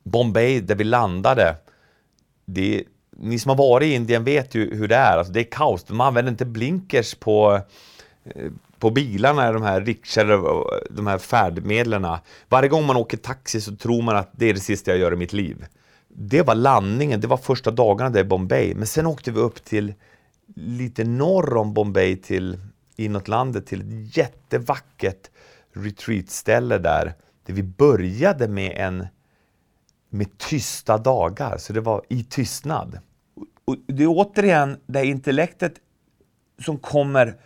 [0.04, 1.56] Bombay där vi landade,
[2.46, 2.84] det,
[3.18, 5.18] ni som har varit i Indien vet ju hur det är.
[5.18, 5.84] Alltså det är kaos.
[5.84, 7.62] De använder inte blinkers på,
[8.24, 10.26] eh, på bilarna, de här riksor,
[10.94, 12.08] de här färdmedlen.
[12.50, 15.13] Varje gång man åker taxi så tror man att det är det sista jag gör
[15.13, 15.66] i mitt liv.
[16.15, 18.76] Det var landningen, det var första dagarna där i Bombay.
[18.76, 19.93] Men sen åkte vi upp till
[20.56, 22.58] lite norr om Bombay till
[22.95, 25.30] inåt landet till ett jättevackert
[25.73, 27.13] retreatställe där.
[27.45, 29.08] Där vi började med en
[30.10, 32.99] med tysta dagar, så det var i tystnad.
[33.65, 35.73] Och det är återigen det här intellektet
[36.65, 37.38] som kommer...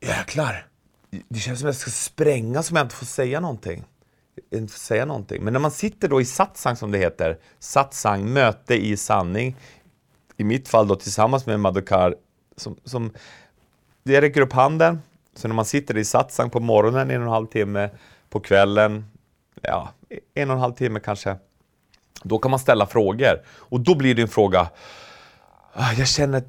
[0.00, 0.66] Jäklar!
[1.28, 3.84] Det känns som att jag ska spränga som jag inte får säga någonting.
[4.50, 5.44] Inte säga någonting.
[5.44, 9.56] Men när man sitter då i satsang som det heter, satsang, möte i sanning,
[10.36, 12.14] i mitt fall då tillsammans med Madhukar,
[12.56, 13.10] som, som
[14.02, 15.02] jag räcker upp handen,
[15.34, 17.90] så när man sitter i satsang på morgonen en och en halv timme,
[18.30, 19.04] på kvällen,
[19.62, 19.88] ja,
[20.34, 21.36] en och en halv timme kanske,
[22.22, 23.42] då kan man ställa frågor.
[23.48, 24.70] Och då blir det en fråga,
[25.72, 26.48] ah, jag känner att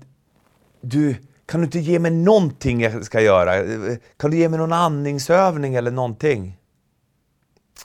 [0.81, 3.55] du, kan du inte ge mig någonting jag ska göra?
[3.55, 6.58] Eh, kan du ge mig någon andningsövning eller någonting?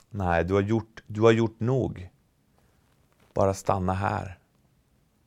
[0.09, 2.09] Nej, du har gjort, du har gjort nog.
[3.33, 4.37] Bara stanna här.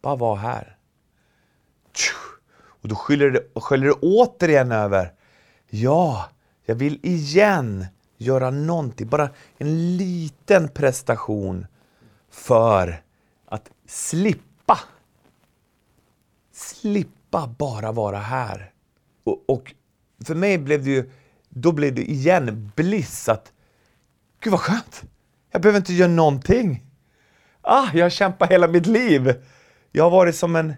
[0.00, 0.76] Bara vara här.
[2.66, 5.12] Och då sköljer det, sköljer det återigen över.
[5.66, 6.28] Ja,
[6.64, 11.66] jag vill igen göra någonting, bara en liten prestation
[12.30, 13.02] för
[13.46, 14.78] att slippa.
[16.52, 18.72] Slippa bara vara här.
[19.24, 19.74] Och, och
[20.24, 21.10] för mig blev det ju,
[21.48, 23.52] då blev det igen bliss att,
[24.40, 25.02] gud vad skönt,
[25.52, 26.84] jag behöver inte göra någonting.
[27.62, 29.34] Ah, jag har kämpat hela mitt liv.
[29.92, 30.74] Jag har varit som en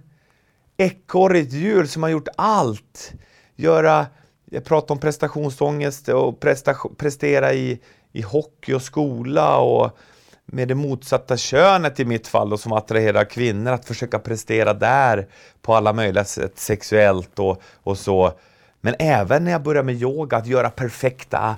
[0.76, 3.12] ekorrigt djur som har gjort allt.
[3.56, 4.06] Göra,
[4.50, 7.80] jag pratar om prestationsångest och prestation, prestera i,
[8.12, 9.98] i hockey och skola och
[10.46, 15.28] med det motsatta könet i mitt fall då, som attraherar kvinnor, att försöka prestera där
[15.62, 18.32] på alla möjliga sätt, sexuellt och, och så.
[18.80, 21.56] Men även när jag började med yoga, att göra perfekta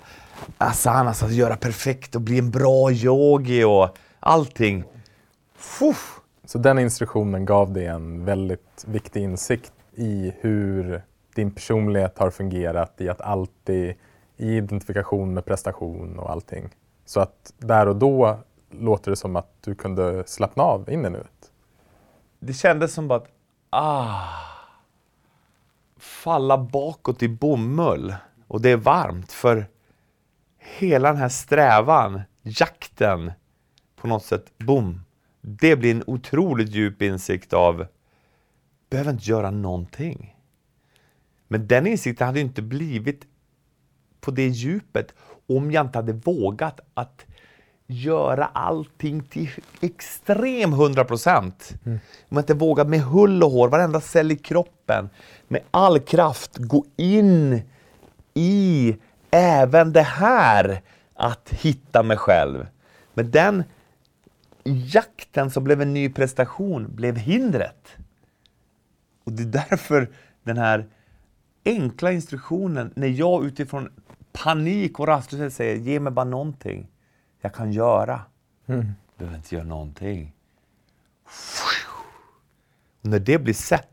[0.58, 3.88] asanas, att göra perfekt och bli en bra yogi och
[4.20, 4.84] allting.
[5.56, 6.20] Fuff.
[6.44, 11.02] Så den instruktionen gav dig en väldigt viktig insikt i hur
[11.34, 13.94] din personlighet har fungerat i att alltid
[14.36, 16.68] i identifikation med prestation och allting.
[17.04, 18.38] Så att där och då
[18.70, 21.50] låter det som att du kunde slappna av in i nuet.
[22.38, 23.26] Det kändes som att,
[23.70, 24.28] ah,
[25.98, 28.14] falla bakåt i bomull.
[28.48, 29.66] Och det är varmt för
[30.62, 33.32] hela den här strävan, jakten,
[33.96, 35.00] på något sätt, boom.
[35.40, 37.86] Det blir en otroligt djup insikt av,
[38.90, 40.36] behöver inte göra någonting.
[41.48, 43.26] Men den insikten hade inte blivit
[44.20, 45.14] på det djupet
[45.48, 47.26] om jag inte hade vågat att
[47.86, 51.74] göra allting till extrem 100 procent.
[51.84, 51.98] Mm.
[52.28, 55.10] Om jag inte vågat med hull och hår, varenda cell i kroppen,
[55.48, 57.62] med all kraft gå in
[58.34, 58.96] i
[59.32, 60.82] även det här
[61.14, 62.66] att hitta mig själv.
[63.14, 63.64] Men den
[64.64, 67.96] jakten som blev en ny prestation blev hindret.
[69.24, 70.10] Och det är därför
[70.42, 70.86] den här
[71.64, 73.88] enkla instruktionen, när jag utifrån
[74.32, 76.90] panik och rastlöshet säger ge mig bara någonting
[77.40, 78.20] jag kan göra.
[78.66, 78.92] Mm.
[79.18, 80.34] Behöver inte göra någonting.
[83.02, 83.91] Och när det blir sett,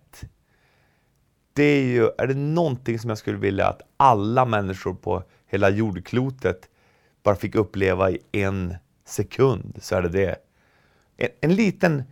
[1.53, 5.69] det är ju, är det någonting som jag skulle vilja att alla människor på hela
[5.69, 6.69] jordklotet
[7.23, 10.35] bara fick uppleva i en sekund, så är det det.
[11.17, 12.03] En, en liten...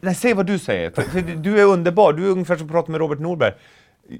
[0.00, 0.90] Nej, säg vad du säger.
[0.90, 2.12] För, för du är underbar.
[2.12, 3.54] Du är ungefär som att prata med Robert Norberg.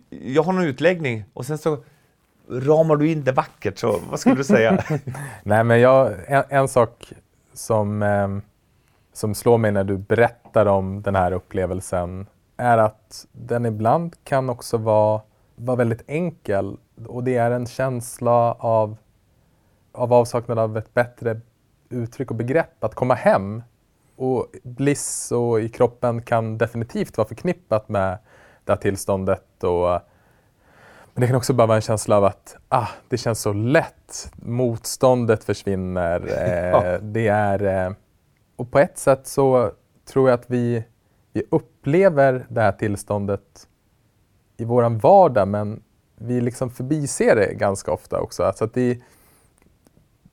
[0.09, 1.85] Jag har någon utläggning och sen så
[2.51, 4.85] ramar du in det vackert, så vad skulle du säga?
[5.43, 7.13] Nej, men jag, en, en sak
[7.53, 8.29] som, eh,
[9.13, 12.27] som slår mig när du berättar om den här upplevelsen
[12.57, 15.21] är att den ibland kan också vara,
[15.57, 18.97] vara väldigt enkel och det är en känsla av,
[19.93, 21.41] av avsaknad av ett bättre
[21.89, 23.63] uttryck och begrepp, att komma hem.
[24.17, 28.19] Och bliss och i kroppen kan definitivt vara förknippat med
[28.65, 30.01] det här tillståndet och
[31.17, 34.33] men det kan också bara vara en känsla av att ah, det känns så lätt.
[34.37, 36.21] Motståndet försvinner.
[36.37, 37.93] Eh, det är, eh,
[38.57, 39.71] och på ett sätt så
[40.13, 40.85] tror jag att vi,
[41.33, 41.43] vi
[41.87, 43.69] upplever det här tillståndet
[44.57, 45.83] i våran vardag men
[46.17, 48.43] vi liksom förbiser det ganska ofta också.
[48.43, 49.01] Alltså att det,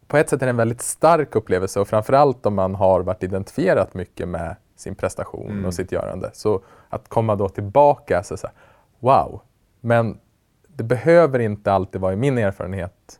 [0.07, 3.23] på ett sätt är det en väldigt stark upplevelse och framförallt om man har varit
[3.23, 5.65] identifierat mycket med sin prestation mm.
[5.65, 6.29] och sitt görande.
[6.33, 8.55] Så att komma då tillbaka, så, så här,
[8.99, 9.41] wow.
[9.81, 10.19] Men
[10.67, 13.19] det behöver inte alltid vara, i min erfarenhet,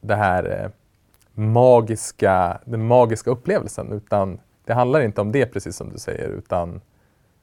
[0.00, 0.70] det här eh,
[1.42, 3.92] magiska, den magiska upplevelsen.
[3.92, 6.80] Utan det handlar inte om det, precis som du säger, utan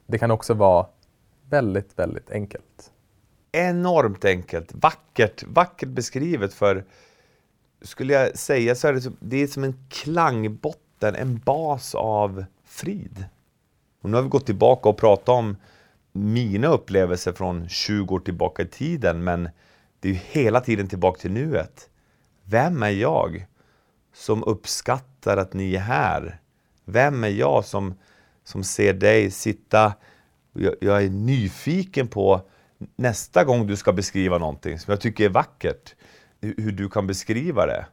[0.08, 0.86] det kan också vara
[1.50, 2.92] väldigt, väldigt enkelt.
[3.52, 6.86] Enormt enkelt, vackert, vackert beskrivet för,
[7.82, 12.46] skulle jag säga så är det, som, det är som en klangbotten, en bas av
[12.64, 13.26] frid.
[14.02, 15.56] Och nu har vi gått tillbaka och pratat om
[16.12, 19.50] mina upplevelser från 20 år tillbaka i tiden, men
[20.00, 21.90] det är ju hela tiden tillbaka till nuet.
[22.44, 23.46] Vem är jag
[24.14, 26.40] som uppskattar att ni är här?
[26.86, 27.94] Vem är jag som,
[28.44, 29.94] som ser dig sitta
[30.54, 32.42] jag, jag är nyfiken på
[32.96, 35.96] nästa gång du ska beskriva någonting som jag tycker är vackert,
[36.42, 37.86] hur du kan beskriva det.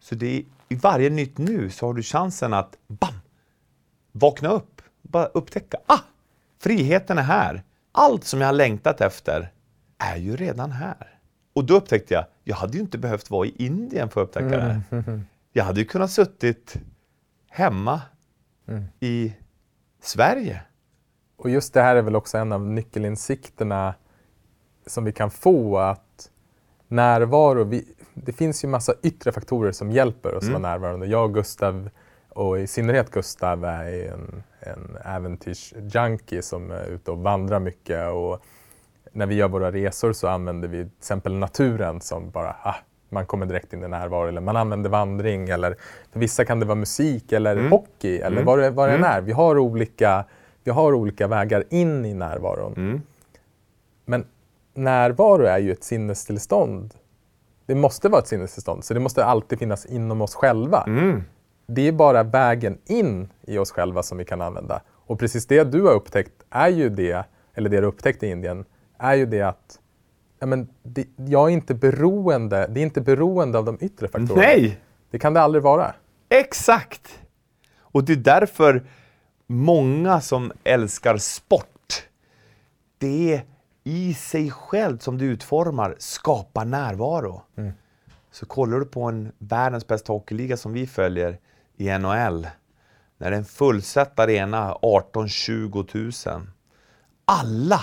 [0.00, 3.14] Så det är, i varje nytt nu så har du chansen att bam,
[4.12, 5.98] vakna upp, bara upptäcka, ah,
[6.58, 7.62] Friheten är här.
[7.92, 9.52] Allt som jag har längtat efter
[9.98, 11.18] är ju redan här.
[11.52, 14.56] Och då upptäckte jag, jag hade ju inte behövt vara i Indien för att upptäcka
[14.56, 14.82] det här.
[14.90, 15.24] Mm.
[15.52, 16.76] Jag hade ju kunnat suttit
[17.50, 18.00] hemma
[18.68, 18.84] mm.
[19.00, 19.32] i
[20.02, 20.62] Sverige.
[21.36, 23.94] Och just det här är väl också en av nyckelinsikterna
[24.86, 26.30] som vi kan få att
[26.88, 27.84] närvaro, vi,
[28.14, 30.54] det finns ju massa yttre faktorer som hjälper oss mm.
[30.54, 31.06] att vara närvarande.
[31.06, 31.90] Jag och Gustav
[32.28, 38.12] och i synnerhet Gustav är en, en äventyrsjunkie som är ute och vandrar mycket.
[38.12, 38.44] Och
[39.12, 42.76] när vi gör våra resor så använder vi till exempel naturen som bara, ah,
[43.12, 45.76] man kommer direkt in i närvaro eller man använder vandring eller
[46.12, 48.44] för vissa kan det vara musik eller hockey eller Mm.
[48.44, 49.20] vad det, vad det än är.
[49.20, 50.24] Vi har, olika,
[50.64, 52.72] vi har olika vägar in i närvaron.
[52.76, 53.02] Mm.
[54.04, 54.26] Men
[54.74, 56.94] närvaro är ju ett sinnestillstånd.
[57.66, 60.84] Det måste vara ett sinnestillstånd, så det måste alltid finnas inom oss själva.
[60.86, 61.22] Mm.
[61.66, 64.80] Det är bara vägen in i oss själva som vi kan använda.
[65.06, 68.64] Och precis det du har upptäckt är ju det, eller det du upptäckte i Indien,
[68.98, 69.78] är ju det att
[70.42, 74.46] ja, men det, jag är inte beroende, det är inte beroende av de yttre faktorerna.
[74.46, 74.80] Nej!
[75.10, 75.94] Det kan det aldrig vara.
[76.28, 77.20] Exakt!
[77.78, 78.86] Och det är därför
[79.46, 82.08] många som älskar sport,
[82.98, 83.44] det är
[83.84, 87.42] i sig själv som du utformar skapar närvaro.
[88.30, 91.38] Så kollar du på en världens bästa hockeyliga som vi följer
[91.76, 92.46] i NHL,
[93.18, 96.46] när det är en fullsatt arena, 18-20 000.
[97.24, 97.80] Alla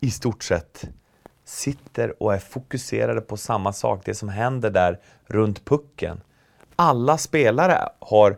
[0.00, 0.84] i stort sett
[1.48, 6.20] sitter och är fokuserade på samma sak, det som händer där runt pucken.
[6.76, 8.36] Alla spelare har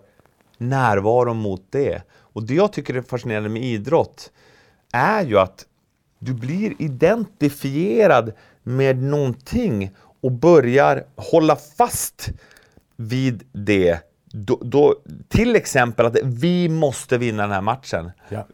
[0.58, 2.02] närvaro mot det.
[2.10, 4.32] Och det jag tycker är fascinerande med idrott
[4.92, 5.66] är ju att
[6.18, 12.28] du blir identifierad med någonting och börjar hålla fast
[12.96, 13.98] vid det.
[14.32, 14.96] Då, då,
[15.28, 18.46] till exempel att vi måste vinna den här matchen Ja.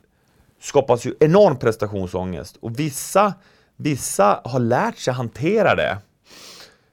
[0.60, 3.34] skapas ju enorm prestationsångest och vissa,
[3.76, 5.98] vissa har lärt sig hantera det.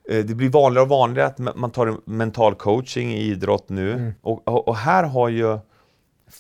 [0.09, 3.69] Eh, Det blir vanligare och vanligare att ma- man tar en mental coaching i idrott
[3.69, 5.57] nu och, och, och här har ju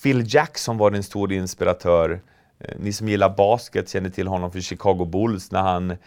[0.03, 2.21] Phil Jackson varit en stor inspiratör.
[2.59, 5.97] Eh, Ni som gillar basket känner till honom för Chicago Bulls när han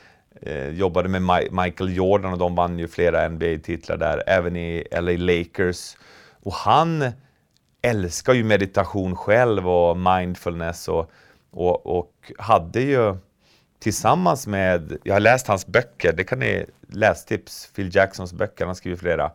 [0.42, 4.84] eh, jobbade med Mi- Michael Jordan och de vann ju flera NBA-titlar där, även i
[4.90, 5.96] LA Lakers.
[6.42, 7.04] Och han
[7.82, 11.10] älskar ju meditation själv och mindfulness och,
[11.50, 13.16] och, och hade ju
[13.78, 18.68] tillsammans med, jag har läst hans böcker, det kan ni, lästips, Phil Jacksons böcker, han
[18.68, 19.32] har skrivit flera,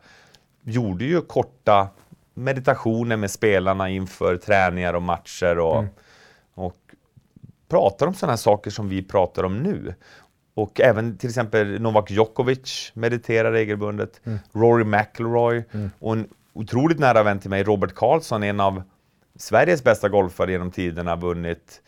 [0.64, 1.90] gjorde ju korta
[2.34, 5.86] meditationer med spelarna inför träningar och matcher och,
[6.54, 6.78] och
[7.70, 9.94] pratar om sådana här saker som vi pratar om nu.
[10.54, 14.22] Och även till exempel Novak Djokovic mediterar regelbundet,
[14.54, 15.64] Rory McIlroy
[16.00, 18.84] och en otroligt nära vän till mig, Robert Karlsson, en av
[19.36, 21.82] Sveriges bästa golfare genom tiderna, vunnit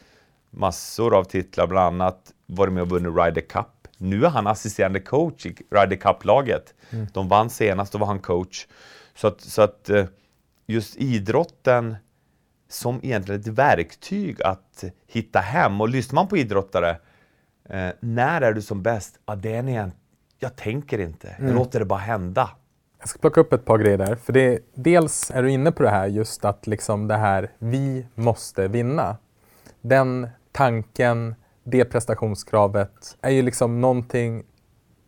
[0.50, 3.88] massor av titlar, bland annat varit med och vunnit Ryder Cup.
[3.98, 6.74] Nu är han assisterande coach i Ryder Cup-laget.
[7.14, 8.68] De vann senast, då var han coach.
[9.16, 10.06] Så att, så att eh,
[10.68, 11.96] just idrotten
[12.70, 15.82] som egentligen ett verktyg att hitta hem.
[15.82, 16.90] Och lyssnar man på idrottare,
[17.70, 19.20] eh, när är du som bäst?
[19.26, 19.92] Ja, det är när jag,
[20.40, 21.36] jag tänker inte.
[21.40, 22.50] Jag låter det bara hända.
[23.00, 24.16] Jag ska plocka upp ett par grejer där.
[24.16, 28.08] För det, dels är du inne på det här just att liksom det här vi
[28.16, 29.18] måste vinna.
[29.82, 34.44] Den tanken, det prestationskravet är ju liksom någonting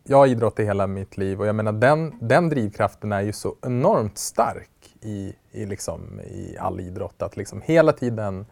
[0.07, 3.33] jag har idrottat i hela mitt liv och jag menar den, den drivkraften är ju
[3.33, 7.21] så enormt stark i, i, liksom, i all idrott.
[7.21, 8.45] Att liksom hela tiden,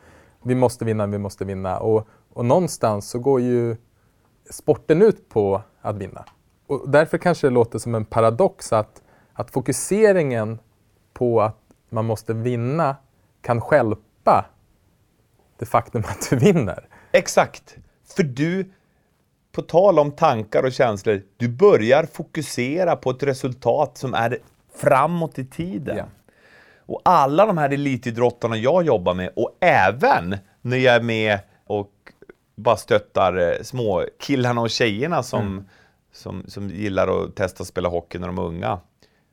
[0.44, 1.80] vi måste vinna, vi måste vinna.
[1.80, 3.76] Och, och någonstans så går ju
[4.50, 6.26] sporten ut på att vinna.
[6.68, 9.02] Och därför kanske det låter som en paradox att,
[9.34, 10.60] att fokuseringen
[11.14, 12.96] på att man måste vinna
[13.42, 14.46] kan stjälpa
[15.58, 16.88] det faktum att du vinner.
[17.12, 17.78] Exakt.
[18.16, 18.72] För du,
[19.52, 24.38] på tal om tankar och känslor, du börjar fokusera på ett resultat som är
[24.76, 25.98] framåt i tiden.
[25.98, 26.06] Ja.
[26.86, 31.92] Och alla de här elitidrottarna jag jobbar med och även när jag är med och
[32.56, 35.68] bara stöttar eh, små killarna och tjejerna som,
[36.12, 38.80] som, som gillar att testa att spela hockey när de är unga.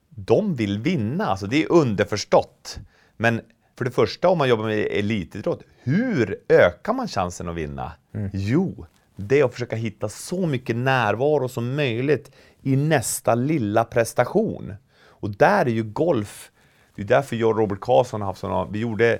[0.09, 2.79] De vill vinna, alltså det är underförstått.
[3.17, 3.41] Men
[3.81, 7.93] för det första om man jobbar med elitidrott, hur ökar man chansen att vinna?
[8.33, 12.31] Jo, det är att försöka hitta så mycket närvaro som möjligt
[12.63, 14.75] i nästa lilla prestation.
[15.07, 16.51] Och där är ju golf,
[16.97, 19.19] det är därför jag och Robert Karlsson har haft sådana, vi gjorde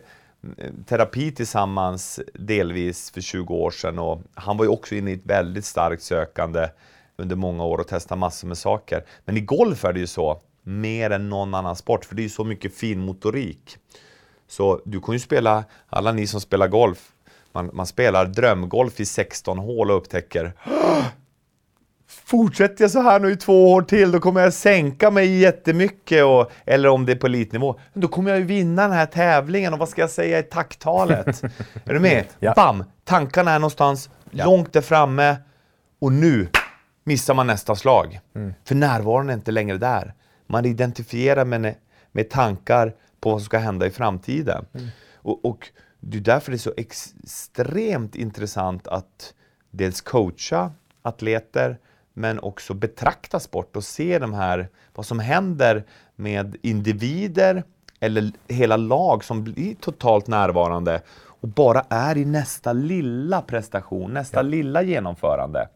[0.59, 5.15] eh, terapi tillsammans delvis för 20 år sedan och han var ju också inne i
[5.15, 6.69] ett väldigt starkt sökande
[7.17, 9.05] under många år och testade massor med saker.
[9.25, 12.25] Men i golf är det ju så, mer än någon annan sport, för det är
[12.25, 13.79] ju så mycket fin motorik.
[14.51, 16.99] Så du kan ju spela, alla ni som spelar golf,
[17.53, 20.53] man, man spelar drömgolf i 16 hål och upptäcker
[22.09, 26.25] Fortsätter jag så här nu i två år till, då kommer jag sänka mig jättemycket.
[26.25, 29.73] Och, eller om det är på elitnivå, då kommer jag ju vinna den här tävlingen
[29.73, 31.43] och vad ska jag säga i tacktalet?
[31.85, 32.25] är du med?
[32.39, 32.53] Ja.
[32.57, 32.85] Bam!
[33.05, 35.37] Tankarna är någonstans långt där framme
[36.01, 36.49] och nu
[37.05, 38.21] missar man nästa slag.
[38.65, 40.15] För närvaron är inte längre där.
[40.47, 41.75] Man identifierar med,
[42.13, 44.67] med tankar på vad som ska hända i framtiden.
[45.15, 45.69] Och, och
[46.01, 49.35] det är därför det är så extremt intressant att
[49.71, 51.79] dels coacha atleter
[52.13, 55.85] men också betrakta sport och se de här, vad som händer
[56.17, 57.65] med individer
[58.01, 61.03] eller hela lag som blir totalt närvarande
[61.41, 64.43] och bara är i nästa lilla prestation, nästa ja.
[64.43, 65.69] lilla genomförande.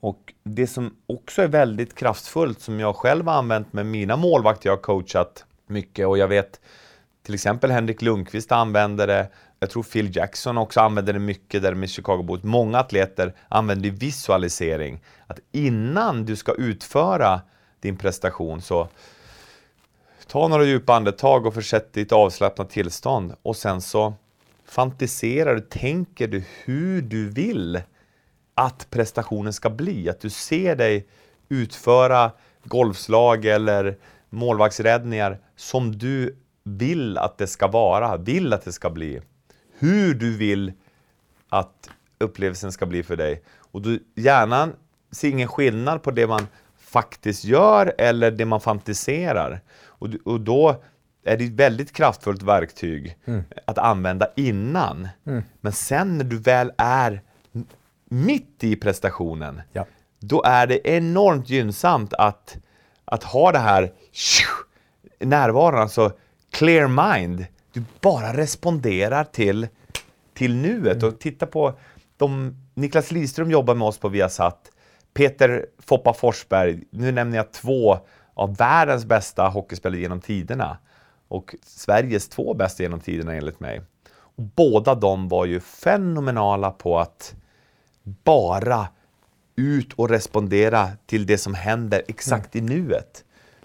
[0.00, 4.68] Och det som också är väldigt kraftfullt, som jag själv har använt med mina målvakter
[4.68, 6.60] jag har coachat mycket och jag vet
[7.22, 9.28] till exempel Henrik Lundqvist använder det.
[9.60, 12.42] Jag tror Phil Jackson också använder det mycket där med Chicago Bulls.
[12.42, 15.02] Många atleter använder visualisering.
[15.26, 17.40] Att innan du ska utföra
[17.80, 18.88] din prestation så
[20.26, 24.14] ta några djupa andetag och försätt ditt avslappnat tillstånd och sen så
[24.64, 27.80] fantiserar du, tänker du hur du vill
[28.54, 30.08] att prestationen ska bli.
[30.08, 31.06] Att du ser dig
[31.48, 32.30] utföra
[32.64, 33.96] golfslag eller
[34.32, 39.20] målvaktsräddningar som du vill att det ska vara, vill att det ska bli.
[39.78, 40.72] Hur du vill
[41.48, 43.42] att upplevelsen ska bli för dig.
[43.58, 44.68] Och du gärna
[45.10, 49.60] ser ingen skillnad på det man faktiskt gör eller det man fantiserar.
[49.84, 50.82] Och, och då
[51.24, 53.42] är det ett väldigt kraftfullt verktyg mm.
[53.64, 55.08] att använda innan.
[55.26, 55.42] Mm.
[55.60, 57.20] Men sen när du väl är
[58.08, 59.86] mitt i prestationen, ja.
[60.20, 62.56] då är det enormt gynnsamt att,
[63.12, 63.92] att ha det här
[65.18, 66.12] närvaron, alltså
[66.50, 67.46] clear mind.
[67.72, 69.68] Du bara responderar till,
[70.34, 70.96] till nuet.
[70.96, 71.08] Mm.
[71.08, 71.74] Och titta på
[72.16, 74.70] de, Niklas Lidström jobbar med oss på Viasat.
[75.14, 77.98] Peter Foppa Forsberg, nu nämner jag två
[78.34, 80.78] av världens bästa hockeyspelare genom tiderna.
[81.28, 83.82] Och Sveriges två bästa genom tiderna enligt mig.
[84.10, 87.34] Och båda de var ju fenomenala på att
[88.02, 88.88] bara
[89.56, 92.72] ut och respondera till det som händer exakt mm.
[92.72, 93.24] i nuet.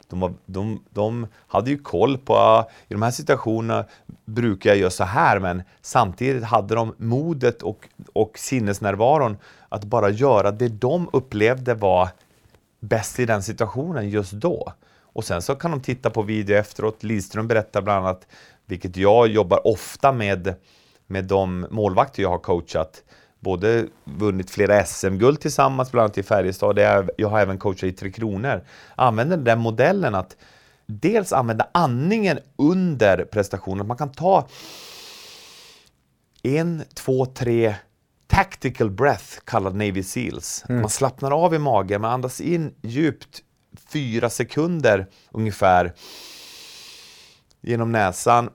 [0.09, 3.85] De, de, de, hade ju koll på, i de här situationerna
[4.25, 9.37] brukar jag göra så här, men samtidigt hade de modet och, och sinnesnärvaron
[9.69, 12.09] att bara göra det de upplevde var
[12.79, 14.73] bäst i den situationen just då.
[15.17, 17.03] Och sen så kan de titta på video efteråt.
[17.03, 18.27] Lidström berättar bland annat,
[18.65, 20.55] vilket jag jobbar ofta med,
[21.07, 23.03] med de målvakter jag har coachat,
[23.39, 26.79] både vunnit flera SM-guld tillsammans, bland annat i Färjestad.
[27.17, 28.63] Jag har även coachat i Tre Kronor.
[28.95, 30.35] Använder den modellen att
[30.85, 33.87] dels använda andningen under prestationen.
[33.87, 34.47] Man kan ta
[36.43, 37.75] en, två, tre
[38.27, 40.65] tactical breath kallad Navy Seals.
[40.69, 40.81] Mm.
[40.81, 43.41] Man slappnar av i magen, man andas in djupt
[43.89, 45.93] fyra sekunder ungefär
[47.61, 48.49] genom näsan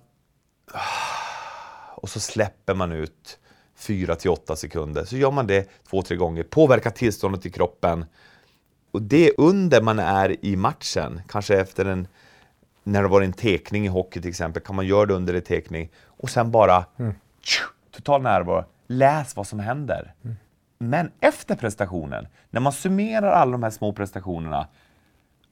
[1.95, 3.39] och så släpper man ut
[3.83, 5.05] 4 till 8 sekunder.
[5.05, 8.05] Så gör man det två, tre gånger, påverkar tillståndet i kroppen.
[8.91, 12.09] Och det är under man är i matchen, kanske efter en
[12.85, 15.43] när det var en tekning i hockey till exempel, kan man göra det under en
[15.43, 17.15] tekning och sen bara mm.
[17.41, 18.65] tju, total närvaro.
[18.87, 20.15] Läs vad som händer.
[20.25, 20.37] Mm.
[20.79, 24.69] Men efter prestationen, när man summerar alla de här små prestationerna,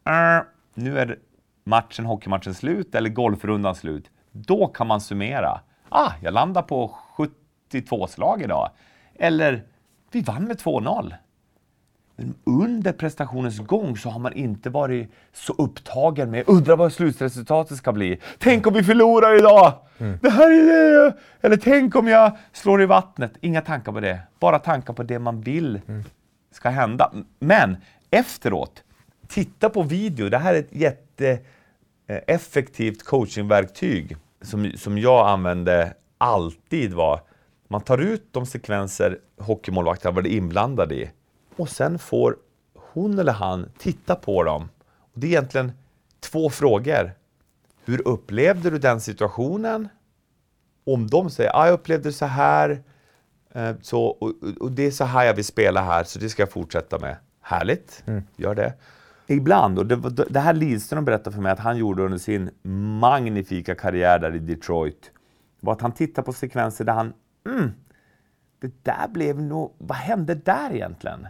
[0.07, 1.19] äh, nu är
[1.65, 4.11] matchen, hockeymatchen slut eller golfrundan slut.
[4.33, 5.61] Då kan man summera.
[5.89, 6.99] Ah, jag landar på
[7.73, 8.71] 72 slag idag.
[9.15, 9.63] Eller,
[10.13, 11.15] vi vann med 2-0.
[12.17, 17.77] Men under prestationens gång så har man inte varit så upptagen med undra vad slutresultatet
[17.77, 18.21] ska bli.
[18.39, 19.73] Tänk om vi förlorar idag!
[19.99, 20.19] Mm.
[20.23, 21.17] Det här är det!
[21.41, 23.33] Eller tänk om jag slår i vattnet.
[23.41, 24.21] Inga tankar på det.
[24.39, 26.05] Bara tankar på det man vill mm.
[26.53, 27.13] ska hända.
[27.39, 27.77] Men
[28.11, 28.83] efteråt,
[29.29, 30.29] titta på video.
[30.29, 30.73] Det här är ett
[32.09, 37.21] jätteeffektivt coachingverktyg som, som jag använde alltid var
[37.73, 41.11] man tar ut de sekvenser hockeymålvakten har varit inblandad i
[41.57, 42.37] och sen får
[42.75, 44.69] hon eller han titta på dem.
[44.99, 45.73] Och det är egentligen
[46.21, 47.13] två frågor.
[47.85, 49.89] Hur upplevde du den situationen?
[50.85, 52.83] Om de säger att ah, jag upplevde det så här
[53.53, 56.43] eh, så, och, och, det är så här jag vill spela här, så det ska
[56.43, 57.17] jag fortsätta med.
[57.41, 58.23] Härligt, mm.
[58.37, 58.75] gör det.
[59.27, 62.51] Ibland, och det, det här Lidström berättade för mig att han gjorde under sin
[63.01, 65.11] magnifika karriär där i Detroit,
[65.61, 67.13] var att han tittade på sekvenser där han
[67.47, 67.73] mm,
[68.61, 71.27] det där blev nog, vad hände där egentligen?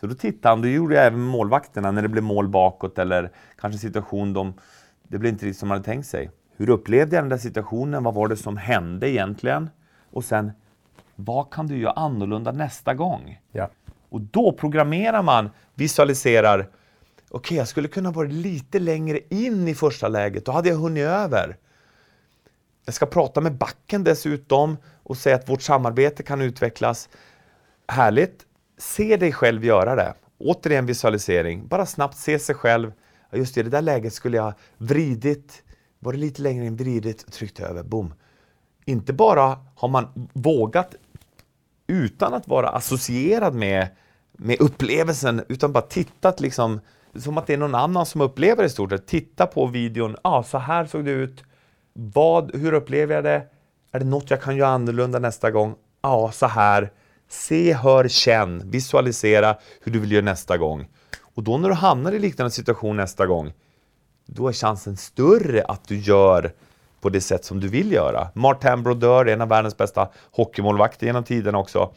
[0.00, 2.98] Så då tittade han, det gjorde jag även med målvakterna när det blev mål bakåt
[2.98, 4.54] eller kanske situation de,
[5.02, 6.30] det blev inte riktigt som man hade tänkt sig.
[6.56, 8.02] Hur upplevde jag den där situationen?
[8.02, 9.70] Vad var det som hände egentligen?
[10.10, 10.52] Och sen,
[11.14, 13.40] vad kan du göra annorlunda nästa gång?
[13.52, 13.68] Ja.
[14.08, 16.70] Och då programmerar man, visualiserar, okej,
[17.30, 21.04] okay, jag skulle kunna vara lite längre in i första läget, då hade jag hunnit
[21.04, 21.56] över.
[22.84, 24.76] Jag ska prata med backen dessutom
[25.08, 27.08] och säga att vårt samarbete kan utvecklas.
[27.88, 28.44] Härligt!
[28.78, 30.14] Se dig själv göra det.
[30.38, 31.68] Återigen visualisering.
[31.68, 32.92] Bara snabbt se sig själv.
[33.32, 35.62] Just i det där läget skulle jag vridit,
[35.98, 37.82] varit lite längre in, vridit och tryckt över.
[37.82, 38.14] Boom!
[38.84, 40.94] Inte bara har man vågat
[41.86, 43.88] utan att vara associerad med
[44.38, 46.80] med upplevelsen utan bara tittat liksom
[47.14, 49.06] som att det är någon annan som upplever det i stort sett.
[49.06, 51.44] Titta på videon, ja ah, så här såg det ut.
[51.92, 53.46] Vad, hur upplever jag det?
[53.92, 55.74] Är det något jag kan göra annorlunda nästa gång?
[56.02, 56.92] Ja, så här.
[57.28, 60.88] Se, hör, känn, visualisera hur du vill göra nästa gång.
[61.34, 63.52] Och då när du hamnar i liknande situation nästa gång,
[64.26, 66.52] då är chansen större att du gör
[67.00, 68.28] på det sätt som du vill göra.
[68.34, 71.92] Martin Brodeur, en av världens bästa hockeymålvakter genom tiden också,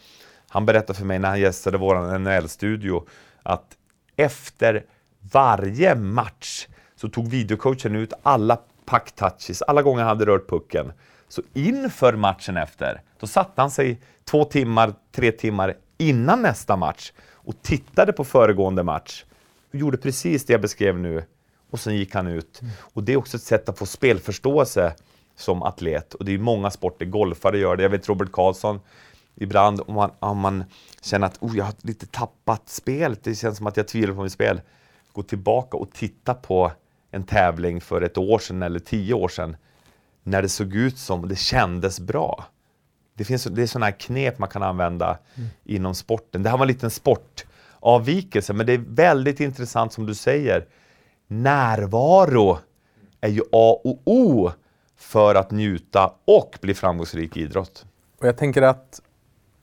[0.48, 3.04] han berättade för mig när han gästade vår NHL-studio
[3.44, 3.78] att
[4.16, 4.86] efter
[5.32, 10.94] varje match så tog videocoachen ut alla puck-touches, alla gånger han hade rört pucken.
[11.32, 17.12] Så inför matchen efter, då satte han sig två timmar, tre timmar innan nästa match
[17.32, 19.26] och tittade på föregående match
[19.70, 21.24] och gjorde precis det jag beskrev nu
[21.70, 22.62] och sen gick han ut.
[22.62, 22.74] Mm.
[22.80, 24.96] Och det är också ett sätt att få spelförståelse
[25.36, 27.84] som atlet och det är många sporter, golfare gör det.
[27.84, 28.80] Jag vet Robert Karlsson,
[29.36, 30.64] ibland om man, om man
[31.02, 34.24] känner att oh, jag har lite tappat spelet, det känns som att jag tvivlar på
[34.24, 34.62] mitt spel.
[35.14, 36.72] Gå tillbaka och titta på
[37.12, 39.58] en tävling för ett år sedan eller tio år sedan
[40.24, 42.46] när det såg ut som det kändes bra.
[43.14, 45.50] Det, finns, det är sådana här knep man kan använda mm.
[45.64, 46.44] inom sporten.
[46.44, 50.66] Det här var en liten sportavvikelse, men det är väldigt intressant som du säger.
[51.28, 52.60] Närvaro
[53.22, 54.52] är ju A och O
[54.98, 57.86] för att njuta och bli framgångsrik i idrott.
[58.20, 59.02] Och jag tänker att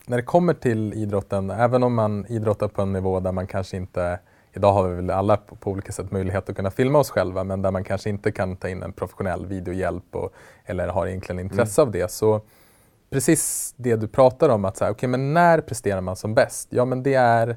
[0.06, 3.76] när det kommer till idrotten, även om man idrottar på en nivå där man kanske
[3.76, 4.20] inte
[4.52, 7.62] Idag har vi väl alla på, olika sätt möjlighet att kunna filma oss själva men
[7.62, 10.32] där man kanske inte kan ta in en professionell videohjälp och,
[10.64, 11.88] eller har egentligen intresse mm.
[11.88, 12.10] av det.
[12.10, 12.40] Så
[13.10, 16.68] precis det du pratar om, att så här, okay, men när presterar man som bäst?
[16.70, 17.56] Ja, men det är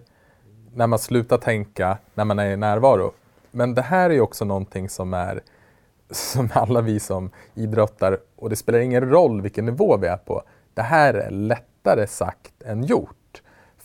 [0.73, 3.11] när man slutar tänka, när man är i närvaro.
[3.51, 5.41] Men det här är ju också någonting som är
[6.11, 10.43] som alla vi som idrottar, och det spelar ingen roll vilken nivå vi är på,
[10.73, 13.15] det här är lättare sagt än gjort.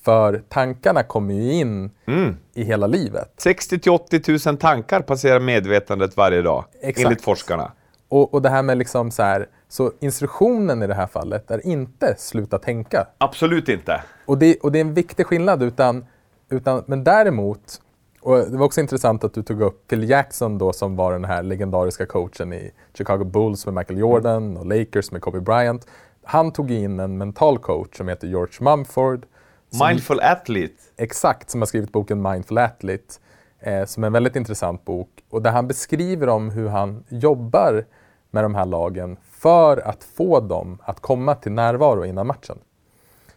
[0.06, 2.36] För tankarna kommer ju in mm.
[2.54, 3.32] i hela livet.
[3.36, 7.06] 60 till 80 000 tankar passerar medvetandet varje dag, Exakt.
[7.06, 7.72] enligt forskarna.
[8.08, 11.66] Och, och det här med liksom så här, så instruktionen i det här fallet är
[11.66, 13.06] inte sluta tänka.
[13.18, 14.02] Absolut inte.
[14.26, 16.06] Och det, och det är en viktig skillnad, utan,
[16.48, 17.80] utan, men däremot,
[18.20, 21.24] och det var också intressant att du tog upp Phil Jackson då som var den
[21.24, 25.86] här legendariska coachen i Chicago Bulls med Michael Jordan och Lakers med Kobe Bryant.
[26.24, 29.26] Han tog in en mental coach som heter George Mumford
[29.84, 30.74] Mindful Athlete.
[30.96, 33.14] Exakt, som har skrivit boken Mindful Athlete.
[33.60, 35.08] Eh, som är en väldigt intressant bok.
[35.30, 37.84] Och där han beskriver om hur han jobbar
[38.30, 42.58] med de här lagen för att få dem att komma till närvaro innan matchen.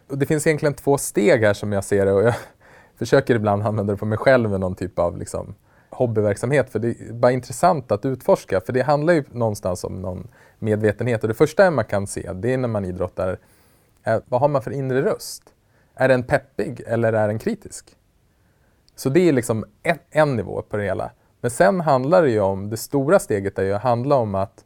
[0.08, 2.34] Och det finns egentligen två steg här som jag ser det och jag
[2.98, 5.54] försöker ibland använda det på mig själv med någon typ av liksom,
[5.90, 10.28] hobbyverksamhet för det är bara intressant att utforska för det handlar ju någonstans om någon
[10.58, 13.38] medvetenhet och det första man kan se det är när man idrottar,
[14.02, 15.42] är, vad har man för inre röst?
[15.94, 17.96] Är den peppig eller är den kritisk?
[18.94, 21.10] Så det är liksom en, en nivå på det hela.
[21.40, 24.64] Men sen handlar det ju om, det stora steget är ju att handla om att,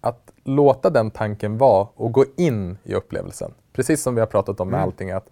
[0.00, 3.54] att låta den tanken vara och gå in i upplevelsen.
[3.72, 4.88] Precis som vi har pratat om med mm.
[4.88, 5.28] allting, att,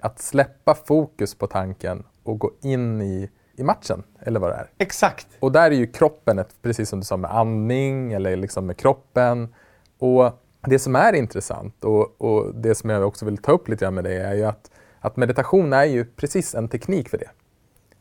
[0.00, 4.70] att släppa fokus på tanken och gå in i, i matchen, eller vad det är.
[4.78, 5.26] Exakt!
[5.40, 8.76] Och där är ju kroppen, ett, precis som du sa med andning eller liksom med
[8.76, 9.54] kroppen.
[9.98, 13.84] Och det som är intressant och, och, det som jag också vill ta upp lite
[13.84, 17.30] grann med det är ju att, att meditation är ju precis en teknik för det.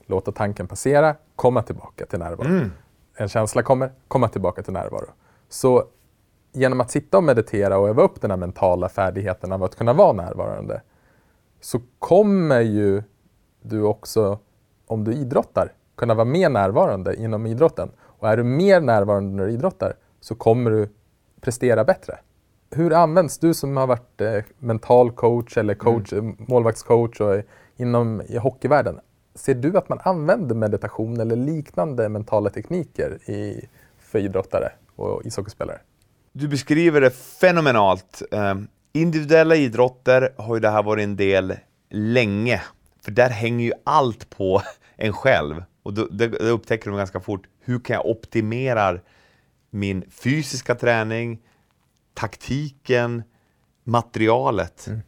[0.06, 2.48] Låta tanken passera, komma tillbaka till närvaro.
[2.48, 2.72] Mm.
[3.16, 5.06] En känsla kommer, komma tillbaka till närvaro.
[5.50, 5.84] Så
[6.52, 9.94] genom att sitta och meditera och öva upp den här mentala färdigheten av att kunna
[9.94, 10.82] vara närvarande
[11.62, 13.04] så kommer ju
[13.62, 14.40] du också,
[14.88, 17.92] om du idrottar, kunna vara mer närvarande inom idrotten.
[18.00, 20.90] Och är du mer närvarande när du idrottar så kommer du
[21.42, 22.20] prestera bättre
[22.72, 26.36] hur används du som har varit eh, mental coach eller coach, mm.
[26.40, 27.42] målvaktscoach och
[27.78, 29.00] inom i hockeyvärlden?
[29.36, 33.68] Ser du att man använder meditation eller liknande mentala tekniker i,
[34.00, 35.80] för idrottare och ishockeyspelare?
[36.32, 38.22] Du beskriver det fenomenalt.
[38.32, 38.56] Eh,
[38.94, 41.56] individuella idrotter har ju det här varit en del
[41.90, 42.62] länge,
[43.06, 44.62] för där hänger ju allt på
[44.96, 45.64] en själv.
[45.84, 47.48] Och då, det, det upptäcker de ganska fort.
[47.60, 49.00] Hur kan jag optimera
[49.70, 51.40] min fysiska träning,
[52.20, 53.24] taktiken,
[53.84, 54.88] materialet.
[54.88, 55.00] Mm.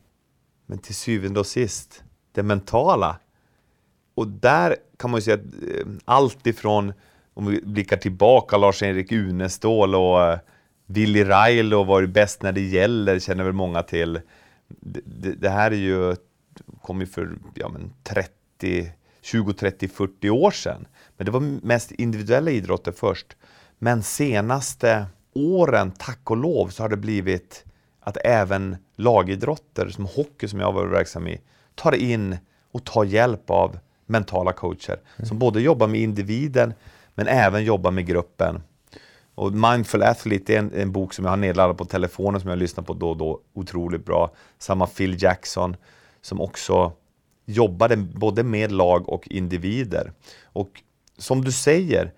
[0.65, 3.19] Men till syvende och sist, det mentala.
[4.15, 6.93] Och där kan man ju säga att eh, allt ifrån,
[7.33, 10.39] om vi blickar tillbaka, Lars-Erik Unestål och uh,
[10.85, 14.21] Willy Railo var ju bäst när det gäller, känner väl många till.
[14.67, 16.15] Det, det, det här är ju,
[16.81, 18.91] kom ju för ja, men 30,
[19.21, 20.87] 20, 30, 40 år sedan.
[21.17, 23.35] Men det var mest individuella idrotter först.
[23.79, 27.65] Men senaste åren, tack och lov, så har det blivit
[27.99, 31.41] att även lagidrotter som hockey, som jag var verksam i,
[31.75, 32.37] tar in
[32.71, 36.73] och ta hjälp av mentala coacher som både jobbar med individen
[37.15, 38.63] men även jobbar med gruppen.
[39.35, 42.59] Och Mindful Athlete är en, en, bok som jag har nedladdat på telefonen som jag
[42.59, 43.41] lyssnar på då och då.
[43.53, 44.31] Otroligt bra.
[44.57, 45.75] Samma Phil Jackson
[46.21, 46.91] som också
[47.45, 50.11] jobbade både med lag och individer.
[50.43, 50.81] Och
[51.17, 52.13] som du säger,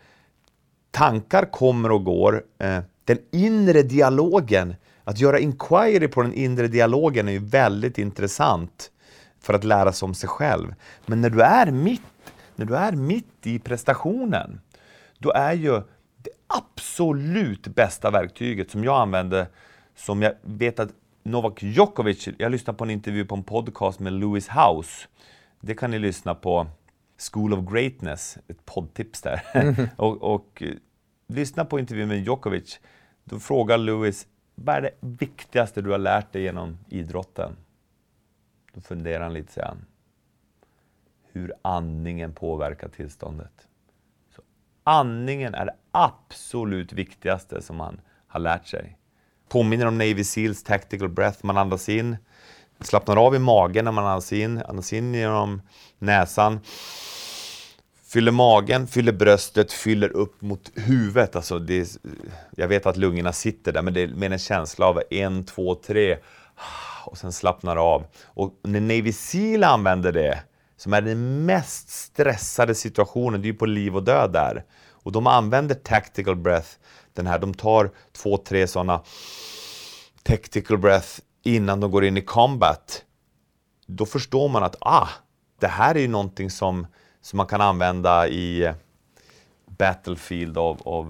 [0.91, 2.43] tankar kommer och går.
[2.59, 8.91] Eh, den inre dialogen, att göra inquiry på den inre dialogen är ju väldigt intressant
[9.39, 10.75] för att lära sig om sig själv.
[11.05, 12.01] Men när du är mitt,
[12.55, 14.61] när du är mitt i prestationen,
[15.17, 15.81] då är ju
[16.17, 19.47] det absolut bästa verktyget som jag använder,
[19.95, 20.89] som jag vet att
[21.23, 25.07] Novak Djokovic, jag lyssnade på en intervju på en podcast med Lewis House.
[25.61, 26.67] Det kan ni lyssna på.
[27.31, 29.41] School of Greatness, ett poddtips där.
[29.53, 29.75] Mm.
[29.97, 30.63] och, och
[31.33, 32.79] lyssna på intervjun med Djokovic.
[33.23, 37.55] Då frågar Lewis, vad är det viktigaste du har lärt dig genom idrotten?
[38.73, 39.85] Då funderar han lite, säger han.
[41.31, 43.67] Hur andningen påverkar tillståndet.
[44.35, 44.41] Så
[44.83, 48.97] andningen är det absolut viktigaste som man har lärt sig.
[49.49, 51.45] Påminner om Navy Seals Tactical Breath.
[51.45, 52.17] Man andas in,
[52.79, 55.61] slappnar av i magen när man andas in, andas in genom
[55.99, 56.59] näsan
[58.13, 61.35] fyller magen, fyller bröstet, fyller upp mot huvudet.
[61.35, 61.87] Alltså det är,
[62.55, 65.75] jag vet att lungorna sitter där, men det är med en känsla av en, två,
[65.75, 66.17] tre
[67.05, 68.05] och sen slappnar av.
[68.23, 70.43] Och när Navy Seal använder det,
[70.77, 74.63] som är den mest stressade situationen, det är ju på liv och död där.
[74.89, 76.69] Och de använder tactical breath,
[77.13, 79.01] den här, de tar två, tre sådana
[80.23, 81.09] tactical breath
[81.43, 83.03] innan de går in i combat.
[83.87, 85.09] Då förstår man att ah,
[85.59, 86.87] det här är ju någonting som
[87.23, 88.73] som man kan använda i
[89.65, 91.07] Battlefield of, of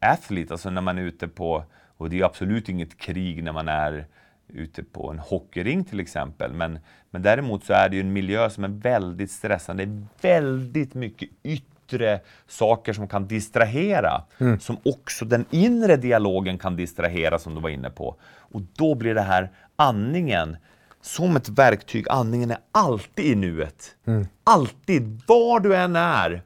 [0.00, 1.64] Athlete, alltså när man är ute på,
[1.96, 4.06] och det är absolut inget krig när man är
[4.48, 6.78] ute på en hockeyring till exempel, men,
[7.10, 9.84] men däremot så är det ju en miljö som är väldigt stressande.
[9.84, 14.60] Det är väldigt mycket yttre saker som kan distrahera, mm.
[14.60, 18.16] som också den inre dialogen kan distrahera som du var inne på.
[18.22, 20.56] Och då blir det här andningen
[21.02, 22.06] som ett verktyg.
[22.08, 23.96] Andningen är alltid i nuet.
[24.06, 24.26] Mm.
[24.44, 26.42] Alltid, var du än är.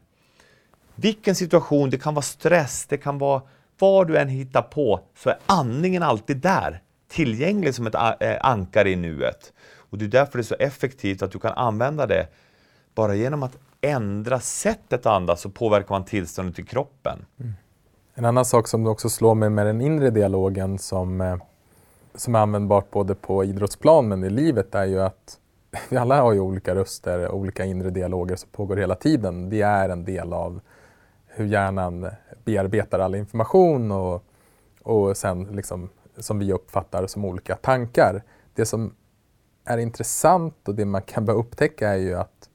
[0.95, 3.43] Vilken situation, det kan vara stress, det kan vara
[3.79, 6.83] vad du än hittar på, så är andningen alltid där.
[7.09, 9.53] Tillgänglig som ett eh, ankare i nuet.
[9.77, 12.27] Och det är därför det är så effektivt att du kan använda det
[12.95, 17.25] bara genom att ändra sättet att andas så påverkar man tillståndet i kroppen.
[17.41, 17.53] Mm.
[18.15, 21.37] En annan sak som du också slår mig med den inre dialogen som eh,
[22.15, 25.39] som är användbart både på idrottsplan men i livet är ju att
[25.89, 29.51] vi alla har ju olika röster, olika inre dialoger som pågår hela tiden.
[29.51, 30.61] Det är en del av
[31.27, 32.11] hur hjärnan
[32.45, 34.25] bearbetar all information och,
[34.83, 35.89] och sen liksom,
[36.19, 38.23] som vi uppfattar som olika tankar.
[38.55, 38.95] Det som
[39.65, 42.49] är intressant och det man kan börja upptäcka är ju att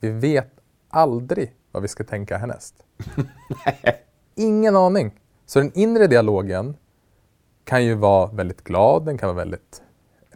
[0.00, 0.50] vi vet
[0.88, 2.74] aldrig vad vi ska tänka härnäst.
[4.34, 5.20] Ingen aning.
[5.46, 6.76] Så den inre dialogen
[7.70, 9.82] kan ju vara väldigt glad, den kan vara väldigt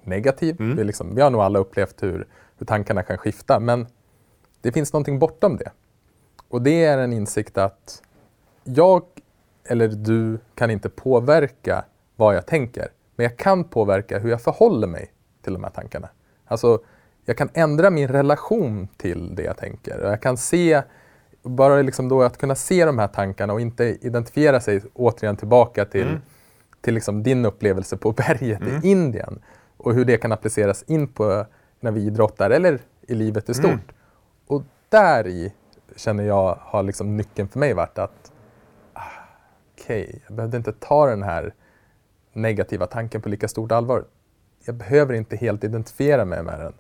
[0.03, 0.61] negativ.
[0.61, 0.77] Mm.
[0.77, 2.27] Vi, liksom, vi har nog alla upplevt hur,
[2.59, 3.87] hur tankarna kan skifta, men
[4.61, 5.71] det finns någonting bortom det.
[6.49, 8.03] Och det är en insikt att
[8.65, 9.03] jag
[9.65, 11.85] eller du kan inte påverka
[12.17, 15.13] vad jag tänker, men jag kan påverka hur jag förhåller mig
[15.43, 16.09] till de här tankarna.
[16.45, 16.79] Alltså,
[17.25, 20.01] jag kan ändra min relation till det jag tänker.
[20.01, 20.83] Jag kan se,
[21.43, 25.85] bara liksom då att kunna se de här tankarna och inte identifiera sig återigen tillbaka
[25.85, 26.21] till mm
[26.85, 28.81] till liksom din upplevelse på berget mm.
[28.83, 29.43] i Indien
[29.77, 31.47] och hur det kan appliceras in på
[31.81, 33.63] när vi idrottar eller i livet i mm.
[33.63, 33.93] stort.
[33.93, 33.97] Mm.
[34.47, 35.53] Och där i
[35.97, 38.33] känner jag har liksom nyckeln för mig varit att
[38.93, 39.01] ah,
[39.73, 41.55] okej, okay, jag behövde inte ta den här
[42.33, 44.05] negativa tanken på lika stort allvar.
[44.67, 46.73] Jag behöver inte helt identifiera mig med den.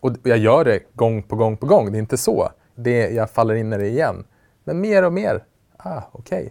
[0.00, 2.48] Och jag gör det gång på gång på gång, det är inte så.
[2.74, 4.24] Det, jag faller in i det igen.
[4.64, 5.44] Men mer och mer,
[5.76, 6.50] ah, okej, okay,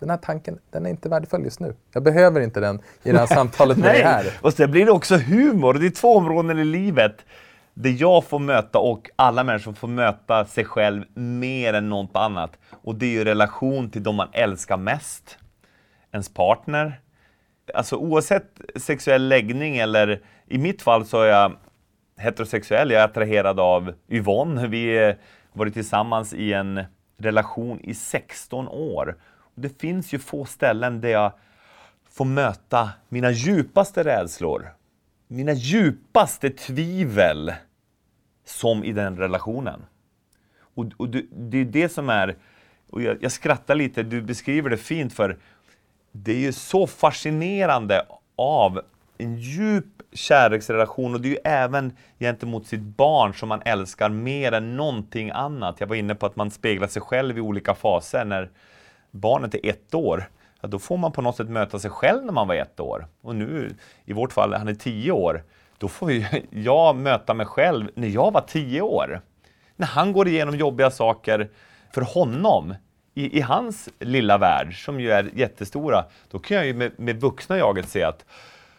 [0.00, 1.74] den här tanken, den är inte värdefull just nu.
[1.92, 4.26] Jag behöver inte den i det här samtalet med dig här.
[4.40, 5.74] Och sen blir det också humor.
[5.74, 7.24] Det är två områden i livet
[7.74, 12.58] där jag får möta och alla människor får möta sig själv mer än något annat.
[12.70, 15.38] Och det är ju relation till de man älskar mest.
[16.12, 17.00] Ens partner.
[17.74, 21.52] Alltså oavsett sexuell läggning eller i mitt fall så är jag
[22.18, 22.90] heterosexuell.
[22.90, 24.66] Jag är attraherad av Yvonne.
[24.66, 25.16] Vi har
[25.52, 26.84] varit tillsammans i en
[27.18, 29.16] relation i 16 år.
[29.60, 31.32] Det finns ju få ställen där jag
[32.10, 34.72] får möta mina djupaste rädslor,
[35.28, 37.52] mina djupaste tvivel
[38.44, 39.86] som i den relationen.
[40.74, 42.36] Och, och det, det är det som är,
[42.90, 45.38] och jag, jag skrattar lite, du beskriver det fint för
[46.12, 48.06] det är ju så fascinerande
[48.36, 48.80] av
[49.18, 54.52] en djup kärleksrelation och det är ju även gentemot sitt barn som man älskar mer
[54.52, 55.80] än någonting annat.
[55.80, 58.24] Jag var inne på att man speglar sig själv i olika faser.
[58.24, 58.50] När
[59.10, 60.28] barnet är ett år,
[60.60, 63.06] ja, då får man på något sätt möta sig själv när man var ett år.
[63.22, 65.42] Och nu, i vårt fall, han är tio år,
[65.78, 69.20] då får ju jag möta mig själv när jag var tio år.
[69.76, 71.48] När han går igenom jobbiga saker
[71.94, 72.74] för honom
[73.14, 77.20] i, i hans lilla värld, som ju är jättestora, då kan jag ju med, med
[77.20, 78.24] vuxna jaget se att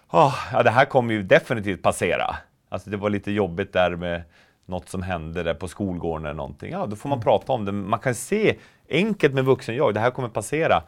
[0.09, 2.35] oh, ja, det här kommer ju definitivt passera.
[2.69, 4.23] Alltså det var lite jobbigt där med
[4.71, 6.71] något som hände där på skolgården eller någonting.
[6.71, 7.23] Ja, då får man mm.
[7.23, 7.71] prata om det.
[7.71, 8.57] Man kan se
[8.89, 10.83] enkelt med vuxen jag, det här kommer passera.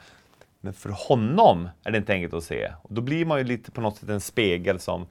[0.62, 2.72] Men för honom är det inte enkelt att se.
[2.82, 5.06] Och då blir man ju lite på något sätt en spegel som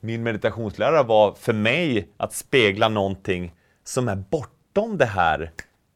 [0.00, 3.54] min meditationslärare var för mig att spegla någonting
[3.84, 5.50] som är bortom det här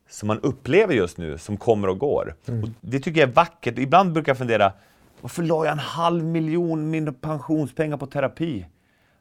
[0.09, 2.35] som man upplever just nu, som kommer och går.
[2.49, 2.63] Mm.
[2.63, 3.79] Och det tycker jag är vackert.
[3.79, 4.73] Ibland brukar jag fundera,
[5.21, 8.67] varför la jag en halv miljon mina pensionspengar på terapi?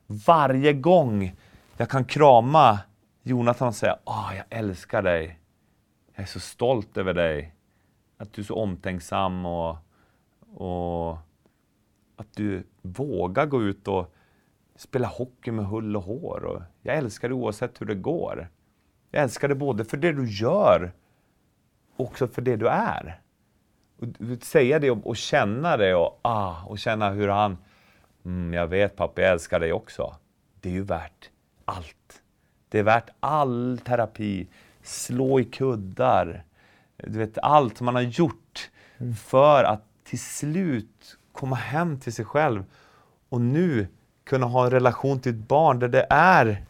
[0.07, 1.35] Varje gång
[1.77, 2.79] jag kan krama
[3.23, 5.39] Jonathan och säga, ah, jag älskar dig.
[6.15, 7.55] Jag är så stolt över dig.
[8.17, 9.77] Att du är så omtänksam och,
[10.55, 11.17] och
[12.15, 14.13] att du vågar gå ut och
[14.75, 16.43] spela hockey med hull och hår.
[16.43, 18.49] Och jag älskar dig oavsett hur det går.
[19.11, 20.91] Jag älskar dig både för det du gör
[21.95, 23.21] och också för det du är.
[23.97, 24.07] Och
[24.41, 27.57] säga det och, och känna det och, ah, och känna hur han,
[28.25, 30.15] mm, jag vet pappa, jag älskar dig också.
[30.61, 31.29] Det är ju värt
[31.65, 32.21] allt.
[32.69, 34.47] Det är värt all terapi,
[34.83, 36.43] slå i kuddar,
[36.97, 38.71] du vet allt man har gjort
[39.17, 42.65] för att till slut komma hem till sig själv
[43.29, 43.87] och nu
[44.23, 46.65] kunna ha en relation till ett barn där det är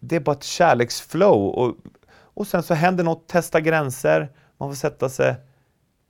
[0.00, 1.76] det är bara ett kärleksflow och,
[2.10, 5.34] och sen så händer något, testa gränser, man får sätta sig,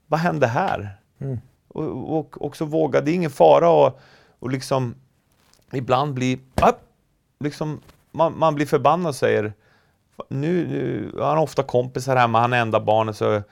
[0.07, 1.01] vad hände här?
[1.18, 1.38] Mm.
[1.68, 4.01] Och, och också våga, det är ingen fara att
[4.38, 4.94] och liksom
[5.72, 6.80] ibland bli, upp,
[7.41, 7.80] liksom,
[8.12, 9.53] man, man blir förbannad och säger
[10.28, 13.43] nu, nu han har ofta kompisar hemma, han är enda barnet så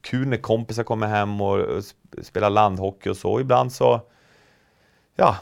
[0.00, 1.84] kul när kompisar kommer hem och, och
[2.22, 3.40] spelar landhockey och så.
[3.40, 4.00] Ibland så,
[5.16, 5.36] ja,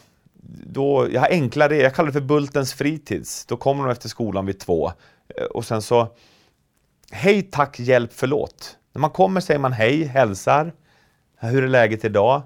[0.67, 3.47] då, jag har enklare, jag kallar det för Bultens fritids.
[3.47, 4.93] Då kommer de efter skolan vid två.
[5.37, 6.09] Eh, och sen så,
[7.11, 8.77] hej, tack, hjälp, förlåt.
[8.93, 10.73] När man kommer säger man hej, hälsar.
[11.37, 12.43] Hur är läget idag?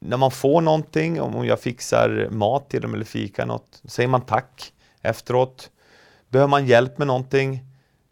[0.00, 4.20] När man får någonting, om jag fixar mat till dem eller fika något, säger man
[4.20, 4.72] tack
[5.02, 5.70] efteråt.
[6.28, 7.64] Behöver man hjälp med någonting,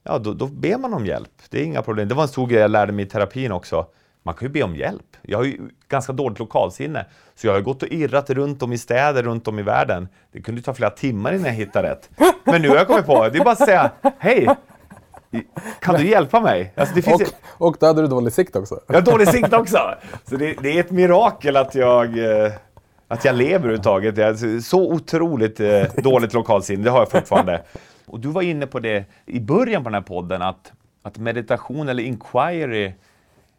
[0.02, 1.30] ja då, då ber man om hjälp.
[1.50, 2.08] Det är inga problem.
[2.08, 3.86] Det var en stor grej jag lärde mig i terapin också.
[4.22, 5.16] Man kan ju be om hjälp.
[5.22, 8.78] Jag har ju ganska dåligt lokalsinne, så jag har gått och irrat runt om i
[8.78, 10.08] städer runt om i världen.
[10.32, 12.10] Det kunde ta flera timmar innan jag hittade rätt.
[12.44, 14.56] Men nu har jag kommit på, det är bara att säga hej,
[15.80, 16.72] kan du hjälpa mig?
[16.76, 18.80] Alltså det finns och, och då hade du dålig sikt också.
[18.86, 19.94] Jag har dålig sikt också!
[20.24, 22.52] Så det, det är ett mirakel att jag, eh,
[23.08, 24.16] att jag lever överhuvudtaget.
[24.16, 27.62] Jag så otroligt eh, dåligt lokalsinne, det har jag fortfarande.
[28.06, 30.72] Och du var inne på det i början på den här podden, att,
[31.02, 32.92] att meditation eller inquiry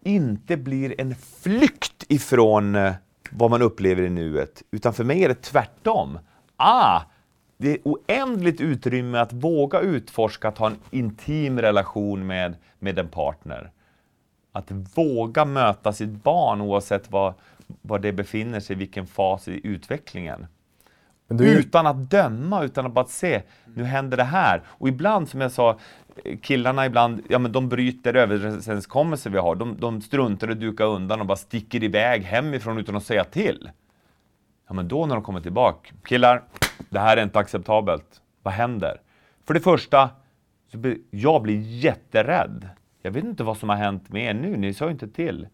[0.03, 2.93] inte blir en flykt ifrån eh,
[3.31, 6.19] vad man upplever i nuet, utan för mig är det tvärtom.
[6.57, 7.01] Ah,
[7.61, 13.07] det är oändligt utrymme att våga utforska, att ha en intim relation med, med en
[13.07, 13.71] partner.
[14.51, 17.33] Att våga möta sitt barn oavsett var,
[17.81, 20.47] var det befinner sig, vilken fas i utvecklingen.
[21.27, 21.59] Du...
[21.59, 23.41] Utan att döma, utan att bara se,
[23.75, 24.61] nu händer det här.
[24.67, 25.79] Och ibland, som jag sa,
[26.41, 29.55] killarna ibland, ja men de bryter överenskommelser vi har.
[29.55, 33.69] De, de struntar att duka undan och bara sticker iväg hemifrån utan att säga till.
[34.69, 36.43] Ja men då när de kommer tillbaka, killar,
[36.89, 38.21] det här är inte acceptabelt.
[38.43, 39.01] Vad händer?
[39.45, 40.09] För det första,
[40.71, 42.69] så blir, jag blir jätterädd.
[43.01, 45.47] Jag vet inte vad som har hänt med er nu, ni sa inte till.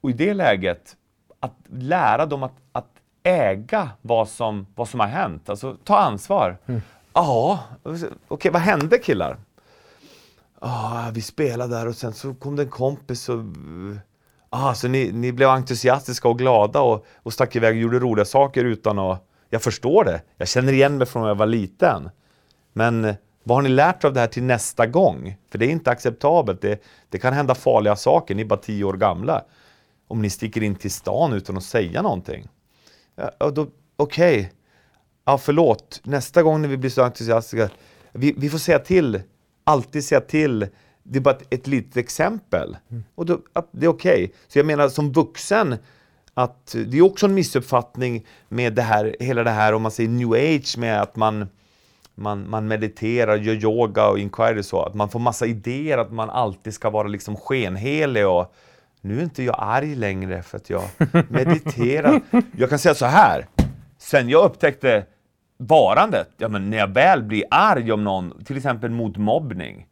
[0.00, 0.96] Och i det läget,
[1.40, 2.90] att lära dem att, att
[3.22, 6.58] äga vad som, vad som har hänt, alltså ta ansvar.
[6.66, 6.80] Mm.
[7.12, 9.38] Ja, okej, okay, vad hände killar?
[10.64, 13.44] ah, vi spelade där och sen så kom det en kompis och
[14.54, 18.24] ah, så ni, ni blev entusiastiska och glada och, och stack iväg och gjorde roliga
[18.24, 19.28] saker utan att...
[19.50, 20.22] Jag förstår det.
[20.36, 22.10] Jag känner igen mig från när jag var liten.
[22.72, 25.36] Men eh, vad har ni lärt er av det här till nästa gång?
[25.50, 26.60] För det är inte acceptabelt.
[26.60, 28.34] Det, det kan hända farliga saker.
[28.34, 29.44] Ni är bara tio år gamla.
[30.08, 32.48] Om ni sticker in till stan utan att säga någonting.
[33.16, 33.70] Ja, Okej.
[33.96, 34.46] Okay.
[35.24, 36.00] Ja, förlåt.
[36.04, 37.70] Nästa gång när vi blir så entusiastiska.
[38.12, 39.22] Vi, vi får säga till
[39.64, 40.66] alltid säga till.
[41.04, 42.76] Det är bara ett, ett litet exempel.
[42.90, 43.04] Mm.
[43.14, 43.40] Och då,
[43.70, 44.24] det är okej.
[44.24, 44.28] Okay.
[44.48, 45.76] Så jag menar som vuxen,
[46.34, 50.08] att det är också en missuppfattning med det här, hela det här om man säger
[50.08, 51.48] new age med att man
[52.16, 56.30] man, man mediterar, gör yoga och inquiry så, att man får massa idéer att man
[56.30, 58.54] alltid ska vara liksom skenhelig och
[59.00, 60.82] nu är inte jag arg längre för att jag
[61.28, 62.20] mediterar.
[62.56, 63.46] Jag kan säga så här,
[64.04, 65.06] Sen jag upptäckte
[65.56, 69.86] varandet, ja, men när jag väl blir arg om någon, till exempel mot mobbning,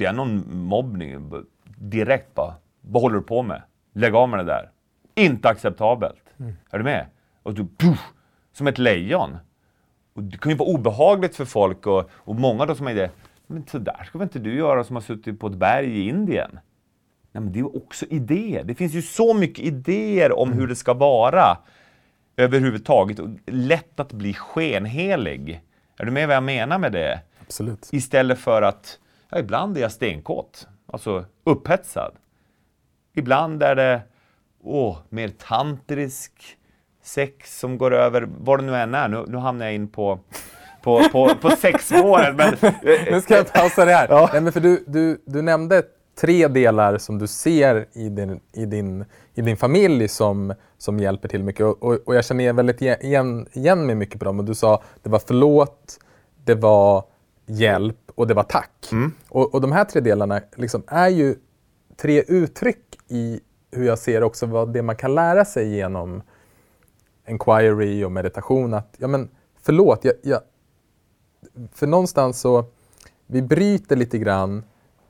[0.00, 1.32] ser jag någon mobbning,
[1.78, 3.62] direkt bara, vad håller du på med?
[3.92, 4.70] Lägg av med det där.
[5.14, 6.24] Inte acceptabelt.
[6.38, 6.52] Mm.
[6.70, 7.06] Är du med?
[7.42, 8.00] Och du, puff,
[8.52, 9.36] som ett lejon.
[10.14, 13.10] Och det kan ju vara obehagligt för folk och, och många då som är det,
[13.46, 16.08] men så där ska väl inte du göra som har suttit på ett berg i
[16.08, 16.50] Indien?
[17.32, 18.64] Nej, men det är ju också idéer.
[18.64, 20.58] Det finns ju så mycket idéer om mm.
[20.58, 21.58] hur det ska vara
[22.36, 23.18] överhuvudtaget.
[23.46, 25.62] Lätt att bli skenhelig.
[25.98, 27.20] Är du med vad jag menar med det?
[27.40, 27.88] Absolut.
[27.92, 28.98] Istället för att,
[29.30, 32.12] ja, ibland är jag stenkåt, alltså upphetsad.
[33.14, 34.02] Ibland är det,
[34.62, 36.56] åh, mer tantrisk
[37.02, 39.08] sex som går över, vad det nu än är.
[39.08, 40.18] Nu, nu hamnar jag in på
[40.82, 42.36] på, på, på sexspåret.
[42.36, 42.54] Men...
[43.10, 44.06] nu ska jag pausa det här.
[44.10, 44.30] Ja.
[44.32, 45.82] Nej, men för du, du, du nämnde
[46.20, 49.04] tre delar som du ser i din, i din,
[49.34, 51.66] i din familj som, som hjälper till mycket.
[51.66, 54.38] Och, och, och jag känner väldigt igen, igen mig mycket på dem.
[54.38, 55.98] Och du sa det var förlåt,
[56.44, 57.04] det var
[57.46, 58.88] hjälp och det var tack.
[58.92, 59.12] Mm.
[59.28, 61.36] Och, och de här tre delarna liksom är ju
[61.96, 63.40] tre uttryck i
[63.70, 66.22] hur jag ser också vad det man kan lära sig genom
[67.28, 68.74] inquiry och meditation.
[68.74, 69.30] Att, ja men
[69.62, 70.40] förlåt, jag, jag,
[71.72, 72.64] för någonstans så,
[73.26, 74.64] vi bryter lite grann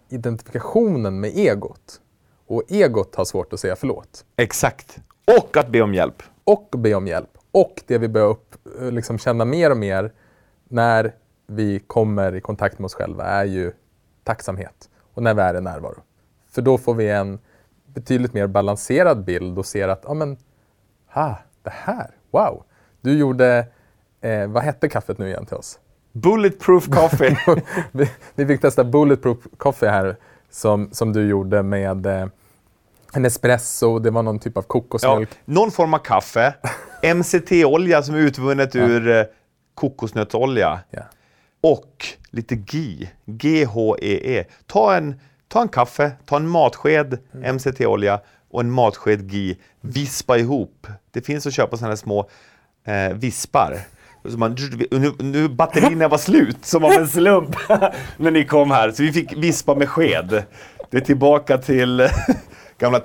[0.08, 2.00] identifikationen med egot.
[2.46, 4.24] Och egot har svårt att säga förlåt.
[4.36, 4.98] Exakt.
[5.38, 6.22] Och att be om hjälp.
[6.44, 7.38] Och be om hjälp.
[7.50, 10.12] Och det vi börjar upp, liksom känna mer och mer
[10.68, 11.14] när
[11.50, 13.72] vi kommer i kontakt med oss själva är ju
[14.24, 16.02] tacksamhet och när vi är i närvaro.
[16.50, 17.38] För då får vi en
[17.86, 20.36] betydligt mer balanserad bild och ser att, ja men,
[21.14, 22.64] ha, det här, wow.
[23.00, 23.66] Du gjorde,
[24.20, 25.78] eh, vad hette kaffet nu igen till oss?
[26.12, 27.36] Bulletproof coffee.
[28.34, 30.16] vi, fick testa Bulletproof coffee här
[30.50, 32.26] som, som du gjorde med eh,
[33.12, 35.28] en espresso, det var någon typ av kokosmjölk.
[35.32, 36.54] Ja, någon form av kaffe,
[37.14, 38.82] MCT-olja som är utvunnet ja.
[38.82, 39.24] ur eh,
[39.74, 41.02] kokosnötsolja ja.
[41.60, 44.42] Och lite GI, G-H-E-E.
[44.42, 44.44] -E.
[44.66, 47.56] Ta, en, ta en kaffe, ta en matsked mm.
[47.56, 50.86] MCT-olja och en matsked GI, vispa ihop.
[51.10, 52.28] Det finns att köpa sådana här små
[52.84, 53.78] eh, vispar.
[54.24, 54.56] Så man,
[54.90, 57.56] nu, nu batterierna var slut, som av en slump,
[58.16, 58.90] när ni kom här.
[58.90, 60.44] Så vi fick vispa med sked.
[60.90, 62.08] Det är tillbaka till
[62.78, 63.00] gamla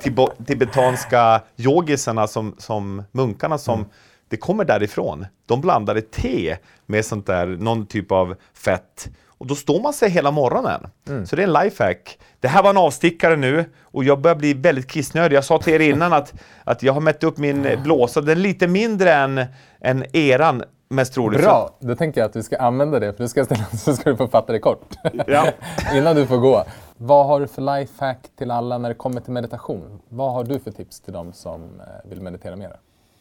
[0.45, 3.89] tibetanska yogisarna, som, som munkarna som mm.
[4.27, 5.25] Det kommer därifrån.
[5.45, 9.09] De blandade te med sånt där, någon typ av fett.
[9.37, 10.87] Och då står man sig hela morgonen.
[11.07, 11.25] Mm.
[11.25, 12.19] Så det är en lifehack.
[12.39, 15.35] Det här var en avstickare nu och jag börjar bli väldigt kissnödig.
[15.35, 18.21] Jag sa till er innan att, att jag har mätt upp min blåsa.
[18.21, 19.45] Den är lite mindre än,
[19.81, 21.41] än eran mest troligt.
[21.41, 24.09] Bra, då tänker jag att vi ska använda det för du ska ställa så ska
[24.09, 24.95] du få fatta det kort.
[25.27, 25.47] Ja.
[25.93, 26.65] Innan du får gå.
[26.97, 30.01] Vad har du för lifehack till alla när det kommer till meditation?
[30.09, 32.75] Vad har du för tips till dem som eh, vill meditera mer?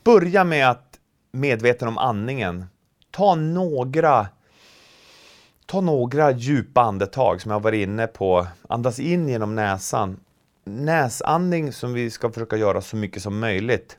[0.05, 0.99] Börja med att
[1.33, 2.65] medveten om andningen.
[3.11, 4.27] Ta några
[5.67, 8.47] Ta några djupa andetag som jag varit inne på.
[8.69, 10.21] Andas in genom näsan.
[10.65, 13.99] Näsandning som vi ska försöka göra så mycket som möjligt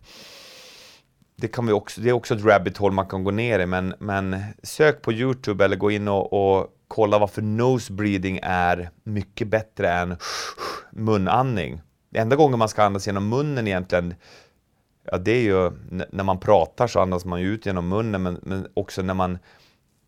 [1.36, 3.66] det, kan vi också, det är också ett rabbit hole man kan gå ner i,
[3.66, 8.90] men, men sök på Youtube eller gå in och, och kolla varför nose breathing är
[9.04, 10.18] mycket bättre än
[10.92, 11.82] munandning.
[12.16, 14.16] Enda gången man ska andas genom munnen egentligen,
[15.12, 15.72] ja det är ju
[16.12, 19.38] när man pratar så andas man ju ut genom munnen, men, men också när man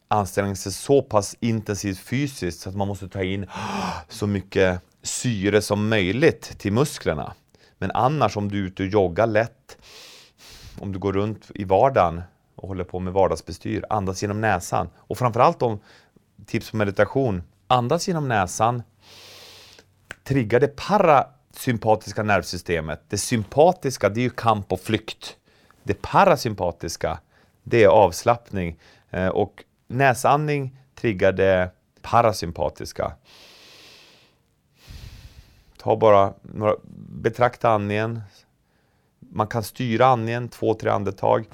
[0.08, 3.46] anstränger sig så pass intensivt fysiskt så att man måste ta in
[4.10, 7.34] så mycket syre som möjligt till musklerna.
[7.78, 9.78] Men annars om du är ute och joggar lätt,
[10.80, 12.22] om du går runt i vardagen
[12.56, 14.90] och håller på med vardagsbestyr, andas genom näsan.
[14.98, 15.80] Och framförallt om
[16.46, 18.84] tips på meditation, andas genom näsan,
[20.24, 23.02] triggar det para sympatiska nervsystemet.
[23.08, 25.38] Det sympatiska, det är ju kamp och flykt.
[25.84, 27.20] Det parasympatiska,
[27.64, 28.80] det är avslappning.
[29.10, 31.72] Eh, och näsandning triggar det
[32.02, 33.16] parasympatiska.
[35.78, 36.76] Ta bara några,
[37.10, 38.22] betrakta andningen,
[39.20, 41.46] man kan styra andningen två, tre andetag.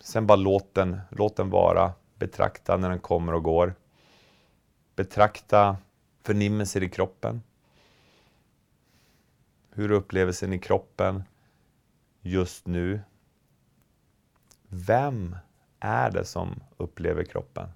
[0.00, 1.92] Sen bara låt den, låt den vara.
[2.18, 3.74] Betrakta när den kommer och går.
[4.96, 5.76] Betrakta
[6.22, 7.42] förnimmelser i kroppen.
[9.76, 11.22] Hur är upplevelsen i kroppen
[12.20, 13.00] just nu?
[14.68, 15.36] Vem
[15.80, 17.68] är det som upplever kroppen?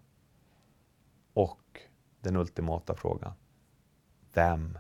[1.35, 1.81] Och
[2.21, 3.33] den ultimata frågan.
[4.35, 4.79] Vem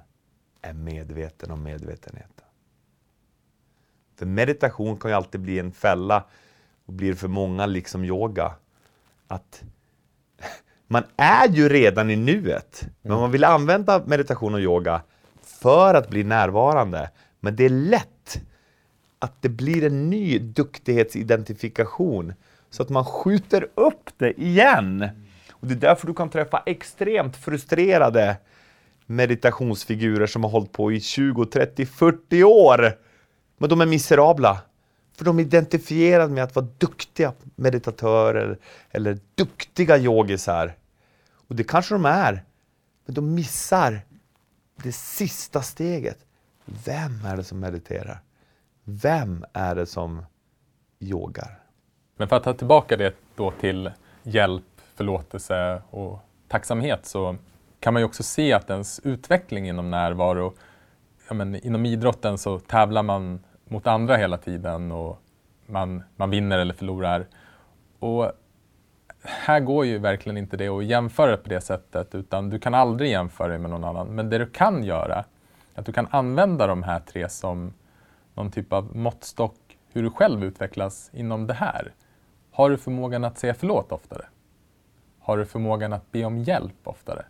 [0.62, 2.44] är medveten om medvetenheten?
[4.16, 6.24] För meditation kan ju alltid bli en fälla
[6.84, 8.54] och blir för många liksom yoga.
[9.26, 9.64] Att
[10.86, 15.02] man är ju redan i nuet, men man vill använda meditation och yoga
[15.48, 17.10] för att bli närvarande.
[17.40, 18.40] Men det är lätt
[19.18, 22.34] att det blir en ny duktighetsidentifikation
[22.70, 25.08] så att man skjuter upp det igen.
[25.50, 28.36] Och Det är därför du kan träffa extremt frustrerade
[29.06, 32.98] meditationsfigurer som har hållit på i 20, 30, 40 år.
[33.58, 34.60] Men de är miserabla.
[35.16, 38.58] För de är identifierade med att vara duktiga meditatörer
[38.90, 40.74] eller duktiga yogisar.
[41.48, 42.44] Och det kanske de är.
[43.06, 44.00] Men de missar
[44.82, 46.18] det sista steget.
[46.64, 48.20] Vem är det som mediterar?
[48.84, 50.24] Vem är det som
[51.00, 51.58] yogar?
[52.16, 53.90] Men för att ta tillbaka det då till
[54.22, 54.64] hjälp,
[54.94, 56.18] förlåtelse och
[56.48, 57.36] tacksamhet så
[57.80, 60.54] kan man ju också se att ens utveckling inom närvaro,
[61.28, 65.22] ja men inom idrotten så tävlar man mot andra hela tiden och
[65.66, 67.26] man, man vinner eller förlorar.
[67.98, 68.32] Och
[69.22, 73.10] här går ju verkligen inte det att jämföra på det sättet utan du kan aldrig
[73.10, 74.06] jämföra dig med någon annan.
[74.08, 75.24] Men det du kan göra
[75.74, 77.72] är att du kan använda de här tre som
[78.34, 81.92] någon typ av måttstock hur du själv utvecklas inom det här.
[82.50, 84.26] Har du förmågan att säga förlåt oftare?
[85.18, 87.24] Har du förmågan att be om hjälp oftare?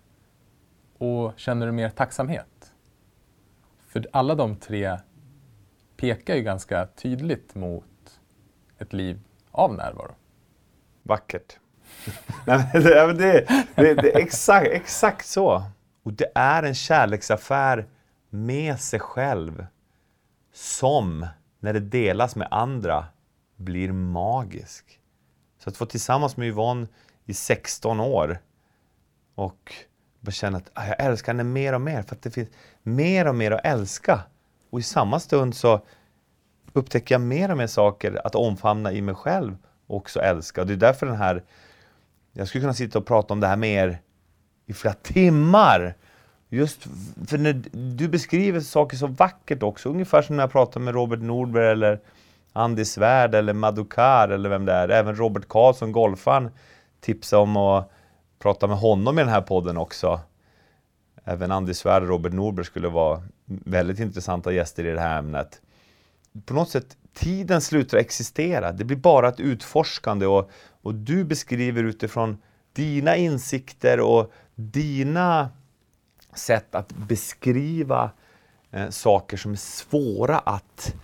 [0.99, 2.73] Och känner du mer tacksamhet?
[3.87, 4.99] För alla de tre
[5.97, 8.21] pekar ju ganska tydligt mot
[8.79, 9.21] ett liv
[9.51, 10.15] av närvaro.
[11.03, 11.59] Vackert.
[12.47, 15.63] Nej, men det, det, det, det är exakt, exakt så.
[16.03, 17.87] Och det är en kärleksaffär
[18.31, 19.67] med sig själv
[20.53, 21.27] som,
[21.61, 23.07] när det delas med andra,
[23.57, 25.01] blir magisk.
[25.59, 26.87] Så att få tillsammans med Yvonne
[27.27, 28.39] i 16 år
[29.35, 29.75] och
[30.21, 32.49] bara känna att ah, jag älskar henne mer och mer för att det finns
[32.83, 34.21] mer och mer att älska.
[34.71, 35.81] Och i samma stund så
[36.73, 40.61] upptäcker jag mer och mer saker att omfamna i mig själv och också älska.
[40.61, 41.43] Och det är därför den här,
[42.33, 44.01] jag skulle kunna sitta och prata om det här med er
[44.67, 45.95] i flera timmar.
[46.49, 46.87] Just
[47.27, 47.63] för när
[47.97, 52.01] du beskriver saker så vackert också, ungefär som när jag pratar med Robert Nordberg eller
[52.53, 54.89] Andy Svärd eller Madukar eller vem det är.
[54.89, 56.51] Även Robert Karlsson, golfaren,
[57.01, 57.91] tipsade om att
[58.39, 60.21] prata med honom i den här podden också.
[61.25, 65.61] Även Andy Svärd och Robert Nordberg skulle vara väldigt intressanta gäster i det här ämnet.
[66.47, 68.73] På något sätt, tiden slutar existera.
[68.73, 70.51] Det blir bara ett utforskande och,
[70.83, 72.39] och du beskriver utifrån
[72.73, 75.49] dina insikter och dina
[76.35, 78.11] sätt att beskriva
[78.71, 80.95] eh, saker som är svåra att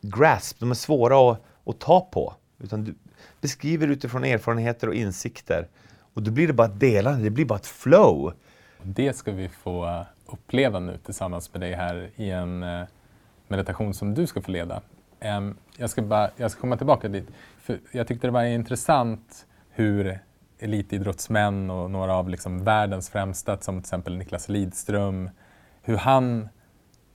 [0.00, 2.34] grasp, de är svåra att, att ta på.
[2.58, 2.94] Utan du
[3.40, 5.68] beskriver utifrån erfarenheter och insikter.
[6.14, 8.32] Och då blir det bara ett delande, det blir bara ett flow.
[8.82, 12.84] Det ska vi få eh, uppleva nu tillsammans med dig här i en eh,
[13.48, 14.82] meditation som du ska få leda.
[15.76, 17.28] Jag ska, bara, jag ska komma tillbaka dit.
[17.58, 20.18] För jag tyckte det var intressant hur
[20.58, 25.30] elitidrottsmän och några av liksom världens främsta, som till exempel Niklas Lidström,
[25.82, 26.48] hur han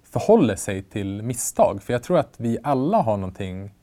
[0.04, 1.84] förhåller sig till misstag.
[1.84, 3.74] För jag tror att vi alla har någonting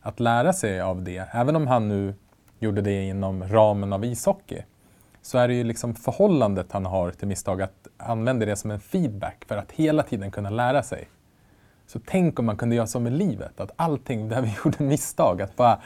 [0.00, 1.28] att lära sig av det.
[1.32, 2.14] Även om han nu
[2.58, 4.62] gjorde det inom ramen av ishockey
[5.22, 8.80] så är det ju liksom förhållandet han har till misstag, att använda det som en
[8.80, 11.08] feedback för att hela tiden kunna lära sig.
[11.90, 15.42] Så tänk om man kunde göra så med livet, att allting där vi gjorde misstag,
[15.42, 15.80] att bara,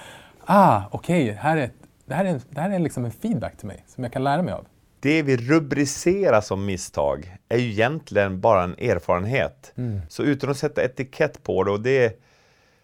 [0.45, 1.71] ah, okej, okay, här är
[2.07, 4.43] det här är, det här är liksom en feedback till mig som jag kan lära
[4.43, 4.67] mig av.
[5.01, 9.73] Det vi rubricerar som misstag är ju egentligen bara en erfarenhet.
[9.77, 10.01] Mm.
[10.09, 12.21] Så utan att sätta etikett på det, och det,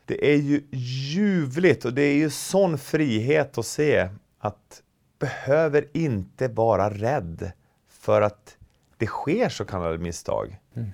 [0.04, 4.08] det är ju ljuvligt och det är ju sån frihet att se
[4.38, 4.82] att
[5.18, 7.52] behöver inte vara rädd
[7.88, 8.56] för att
[8.96, 10.58] det sker så kallade misstag.
[10.74, 10.90] Mm.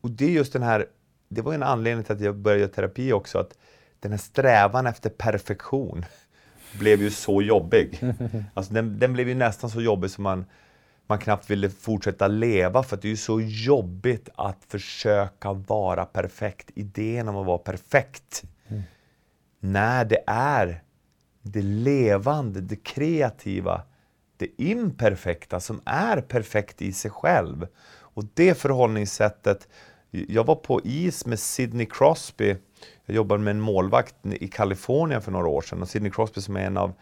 [0.00, 0.86] Och det är just den här,
[1.28, 3.58] det var en anledning till att jag började terapi också, att
[4.00, 6.04] den här strävan efter perfektion
[6.78, 8.00] blev ju så jobbig.
[8.54, 10.44] Alltså den, den blev ju nästan så jobbig som man,
[11.06, 16.04] man knappt ville fortsätta leva för att det är ju så jobbigt att försöka vara
[16.04, 16.70] perfekt.
[16.74, 18.42] Idén om att vara perfekt.
[18.68, 18.82] Mm.
[19.60, 20.82] När det är
[21.42, 23.82] det levande, det kreativa,
[24.36, 27.66] det imperfekta som är perfekt i sig själv.
[28.18, 29.68] Och det förhållningssättet,
[30.10, 32.56] jag var på is med Sidney Crosby
[33.08, 36.56] jag jobbade med en målvakt i Kalifornien för några år sedan och Sidney Crosby som
[36.56, 36.92] är en av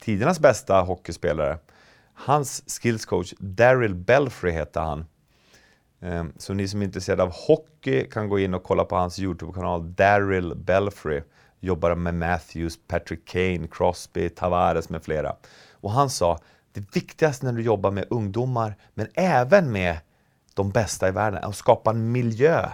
[0.00, 1.58] tidernas bästa hockeyspelare.
[2.14, 5.04] Hans skillscoach, Daryl Belfry heter han.
[6.00, 9.18] Ehm, så ni som är intresserade av hockey kan gå in och kolla på hans
[9.18, 11.22] Youtube-kanal Daryl Belfry.
[11.60, 15.36] Jobbar med Matthews, Patrick Kane, Crosby, Tavares med flera.
[15.70, 16.38] Och han sa,
[16.72, 19.98] det viktigaste när du jobbar med ungdomar, men även med
[20.56, 22.70] de bästa i världen, är att skapa en miljö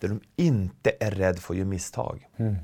[0.00, 2.28] där de inte är rädda för att göra misstag.
[2.36, 2.56] Mm.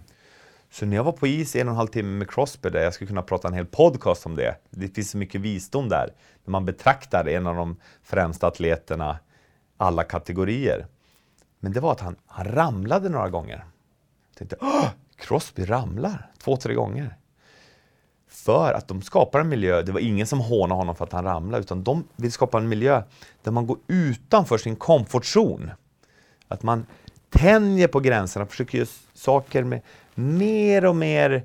[0.71, 2.95] Så när jag var på is en och en halv timme med Crosby, där jag
[2.95, 4.57] skulle kunna prata en hel podcast om det.
[4.71, 9.19] Det finns så mycket visdom där, när man betraktar en av de främsta atleterna
[9.77, 10.87] alla kategorier.
[11.61, 13.65] Men det var att han, han ramlade några gånger.
[14.39, 17.17] tänkte, Åh, Crosby ramlar två, tre gånger.
[18.31, 21.25] För att de skapar en miljö, det var ingen som hånade honom för att han
[21.25, 23.03] ramlade, utan de vill skapa en miljö
[23.43, 25.71] där man går utanför sin komfortzon.
[26.49, 26.87] Att man
[27.31, 29.81] tänjer på gränserna, försöker göra saker med
[30.15, 31.43] mer och mer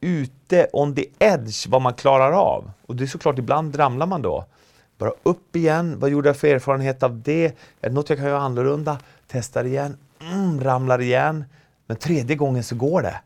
[0.00, 2.70] ute on the edge vad man klarar av.
[2.86, 4.44] Och det är såklart, ibland ramlar man då.
[4.98, 7.46] Bara upp igen, vad gjorde jag för erfarenhet av det?
[7.80, 8.98] Är det något jag kan göra annorlunda?
[9.26, 11.44] Testar igen, mm, ramlar igen.
[11.86, 13.20] Men tredje gången så går det.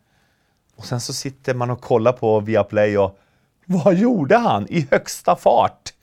[0.82, 3.18] Och sen så sitter man och kollar på Viaplay och
[3.66, 5.94] vad gjorde han i högsta fart?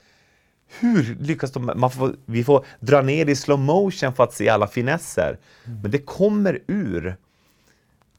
[0.80, 1.72] Hur lyckas de?
[1.76, 5.38] Man får, vi får dra ner i slow motion för att se alla finesser.
[5.66, 5.82] Mm.
[5.82, 7.18] Men det kommer ur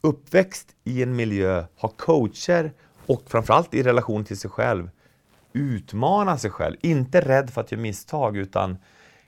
[0.01, 2.73] uppväxt i en miljö, ha coacher
[3.07, 4.91] och framförallt i relation till sig själv
[5.53, 6.77] utmana sig själv.
[6.81, 8.79] Inte rädd för att göra misstag utan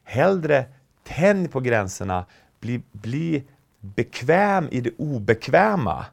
[0.05, 0.65] hellre
[1.05, 2.27] tänj på gränserna,
[2.61, 3.45] bli, bli
[3.81, 6.07] bekväm i det obekväma.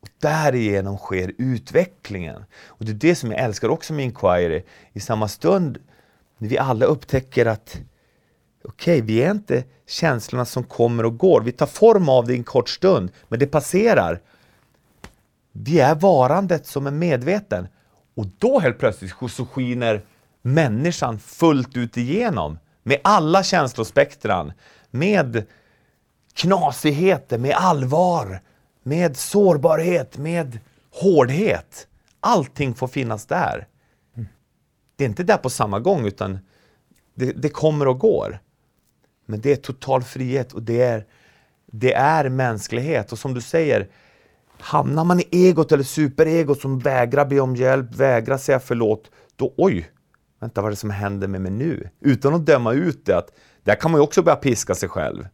[0.00, 2.44] Och därigenom sker utvecklingen.
[2.66, 4.62] Och Det är det som jag älskar också med Inquiry.
[4.92, 5.78] I samma stund
[6.38, 7.80] när vi alla upptäcker att
[8.64, 11.40] okej, okay, vi är inte känslorna som kommer och går.
[11.40, 14.20] Vi tar form av det i en kort stund, men det passerar.
[15.52, 17.68] Vi är varandet som är medveten.
[18.14, 20.04] Och då helt plötsligt så skiner
[20.42, 22.58] människan fullt ut igenom.
[22.82, 24.52] Med alla känslospektran.
[24.90, 25.46] Med
[26.34, 28.40] knasigheter, med allvar,
[28.88, 30.58] med sårbarhet, med
[30.90, 31.88] hårdhet.
[32.20, 33.66] Allting får finnas där.
[34.96, 36.38] Det är inte där på samma gång utan
[37.14, 38.38] det, det kommer och går.
[39.26, 41.06] Men det är total frihet och det är,
[41.66, 43.12] det är mänsklighet.
[43.12, 43.88] Och som du säger,
[44.58, 49.54] hamnar man i egot eller superegot som vägrar be om hjälp, vägrar säga förlåt, då
[49.56, 49.90] oj,
[50.40, 51.88] vänta vad är det som händer med mig nu?
[52.00, 53.30] Utan att döma ut det, att
[53.62, 55.28] där kan man ju också börja piska sig själv.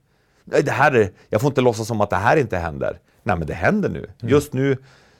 [0.45, 3.01] Det här är, jag får inte låtsas som att det här inte händer.
[3.25, 3.99] Nej men det händer nu.
[3.99, 4.11] Mm.
[4.20, 4.77] Just nu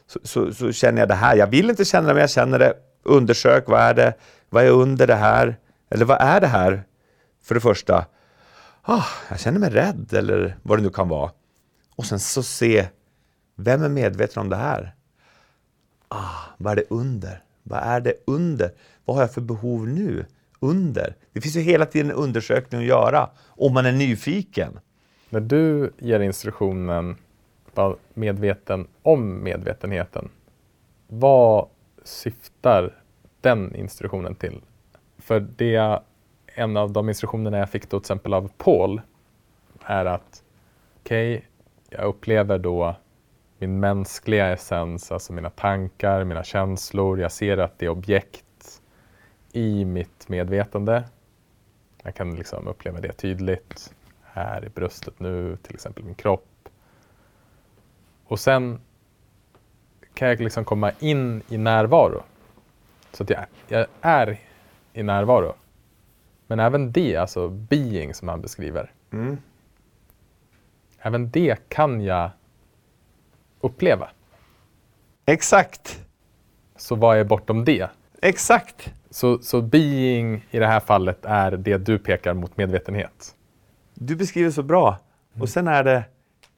[0.07, 1.36] så, så, så, känner jag det här.
[1.36, 2.74] Jag vill inte känna det men jag känner det.
[3.02, 4.14] Undersök, vad är det?
[4.50, 5.57] Vad är under det här?
[5.90, 6.84] Eller vad är det här?
[7.42, 8.07] För det första,
[8.82, 11.30] ah, jag känner mig rädd eller vad det nu kan vara.
[11.96, 12.86] Och sen så se,
[13.57, 14.94] vem är medveten om det här?
[16.09, 17.42] Ah, vad är det under?
[17.62, 18.72] Vad är det under?
[19.05, 20.26] Vad har jag för behov nu?
[20.61, 21.16] Under?
[21.32, 24.78] Det finns ju hela tiden en undersökning att göra om man är nyfiken.
[25.30, 27.16] När du ger instruktionen
[27.77, 30.29] var medveten om medvetenheten,
[31.09, 31.68] vad
[32.05, 32.95] syftar
[33.41, 34.61] den instruktionen till?
[35.18, 36.01] För det
[36.47, 39.01] en av de instruktionerna jag fick då till exempel av Paul
[39.85, 40.43] är att
[41.01, 41.49] okej, okay,
[41.91, 42.97] jag upplever då
[43.59, 47.20] min mänskliga essens, alltså mina tankar, mina känslor.
[47.20, 48.83] Jag ser att det är objekt
[49.53, 51.05] i mitt medvetande.
[52.03, 56.47] Jag kan liksom uppleva det tydligt här i bröstet nu, till exempel min kropp.
[58.25, 58.81] Och sen
[60.14, 62.22] kan jag liksom komma in i närvaro.
[63.12, 64.41] Så att jag, jag är
[64.93, 65.55] i närvaro.
[66.47, 68.93] Men även det, alltså being som han beskriver.
[69.12, 69.39] Mm.
[70.99, 72.31] Även det kan jag
[73.61, 74.09] uppleva.
[75.27, 76.05] Exakt.
[76.77, 77.89] Så vad är bortom det?
[78.22, 78.95] Exakt.
[79.11, 83.37] Så, så being i det här fallet är det du pekar mot medvetenhet?
[83.95, 84.89] Du beskriver så bra.
[84.89, 85.43] Mm.
[85.43, 86.05] Och sen är det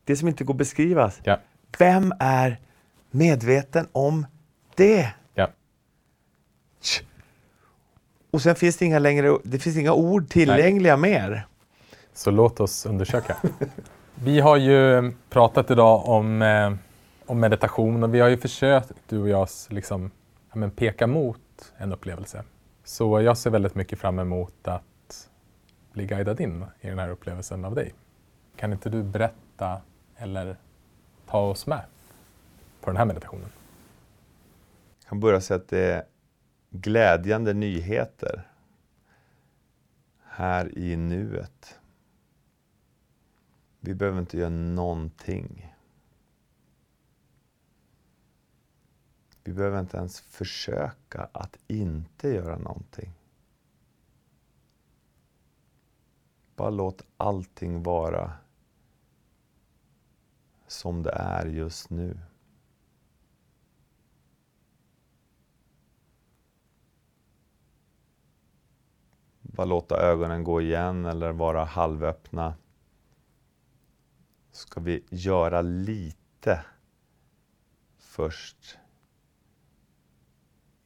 [0.05, 1.21] det som inte går att beskrivas.
[1.25, 1.39] Ja.
[1.79, 2.61] Vem är
[3.11, 4.27] medveten om
[4.75, 5.13] det?
[5.35, 5.49] Ja.
[8.31, 11.13] Och sen finns det inga, längre, det finns inga ord tillgängliga Nej.
[11.13, 11.47] mer.
[12.13, 13.37] Så låt oss undersöka.
[14.15, 16.75] vi har ju pratat idag om, eh,
[17.27, 20.11] om meditation och vi har ju försökt, du och jag, liksom,
[20.51, 21.41] ja, men peka mot
[21.77, 22.45] en upplevelse.
[22.85, 25.29] Så jag ser väldigt mycket fram emot att
[25.93, 27.95] bli guidad in i den här upplevelsen av dig.
[28.57, 29.81] Kan inte du berätta
[30.17, 30.57] eller
[31.27, 31.85] ta oss med
[32.81, 33.51] på den här meditationen?
[34.99, 36.05] Jag kan börja säga att det är
[36.71, 38.51] glädjande nyheter
[40.23, 41.81] här i nuet.
[43.81, 45.75] Vi behöver inte göra någonting.
[49.45, 53.13] Vi behöver inte ens försöka att inte göra någonting.
[56.57, 58.33] Bara låt allting vara
[60.67, 62.19] som det är just nu.
[69.41, 72.55] Bara låta ögonen gå igen eller vara halvöppna.
[74.51, 76.65] Ska vi göra lite
[77.99, 78.79] först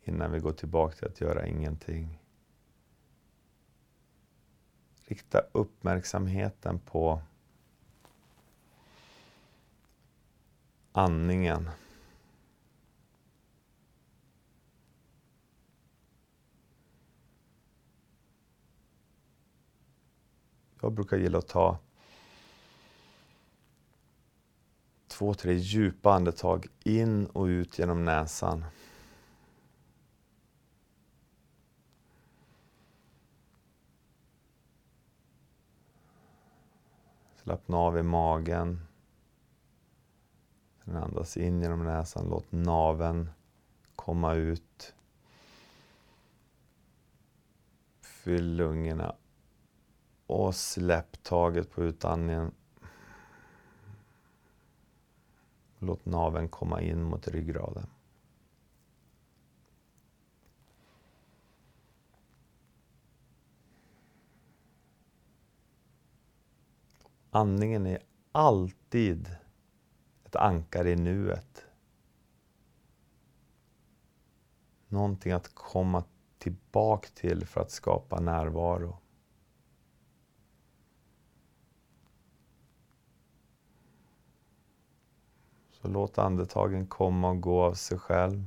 [0.02, 2.22] innan vi går tillbaka till att göra ingenting.
[5.02, 7.22] Rikta uppmärksamheten på
[10.92, 11.70] andningen.
[20.80, 21.78] Jag brukar gilla att ta
[25.20, 28.64] två, tre djupa andetag in och ut genom näsan.
[37.42, 38.89] Slappna av i magen.
[40.90, 42.28] Sen andas in genom näsan.
[42.28, 43.30] Låt naven
[43.96, 44.94] komma ut.
[48.00, 49.16] Fyll lungorna.
[50.26, 52.54] Och släpp taget på utandningen.
[55.78, 57.86] Låt naven komma in mot ryggraden.
[67.30, 67.98] Andningen är
[68.32, 69.39] alltid
[70.30, 71.66] ett ankare i nuet.
[74.88, 76.04] Någonting att komma
[76.38, 78.98] tillbaka till för att skapa närvaro.
[85.70, 88.46] Så låt andetagen komma och gå av sig själv.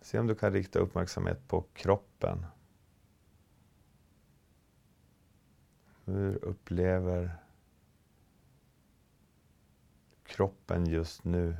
[0.00, 2.46] Se om du kan rikta uppmärksamhet på kroppen.
[6.04, 7.45] Hur upplever
[10.26, 11.56] kroppen just nu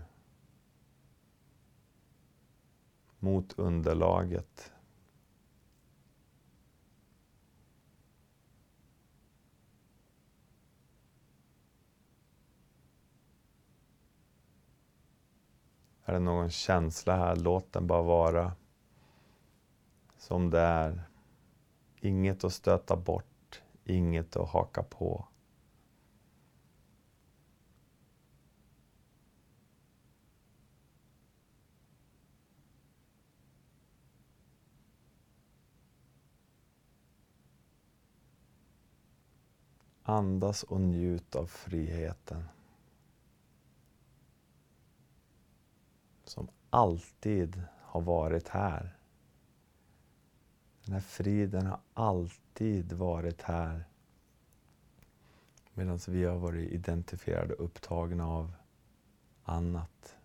[3.18, 4.72] mot underlaget?
[16.08, 18.52] Är det någon känsla här, låt den bara vara
[20.18, 21.02] som det är.
[22.00, 25.24] Inget att stöta bort, inget att haka på.
[40.08, 42.44] Andas och njut av friheten.
[46.28, 48.96] som alltid har varit här.
[50.84, 53.84] Den här friden har alltid varit här.
[55.74, 58.52] Medan vi har varit identifierade och upptagna av
[59.42, 60.16] annat.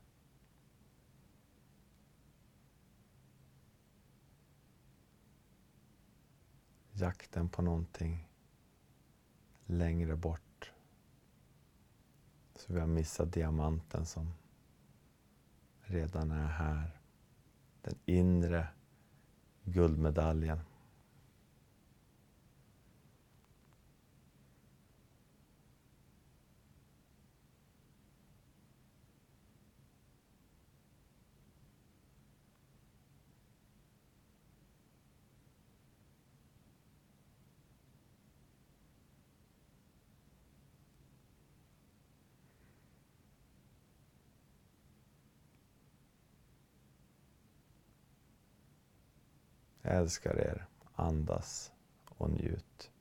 [6.91, 8.30] Jakten på någonting
[9.71, 10.71] längre bort.
[12.55, 14.33] Så vi har missat diamanten som
[15.81, 16.99] redan är här.
[17.81, 18.67] Den inre
[19.63, 20.59] guldmedaljen.
[49.91, 50.65] Jag älskar er.
[50.95, 51.71] Andas
[52.09, 52.91] och njut.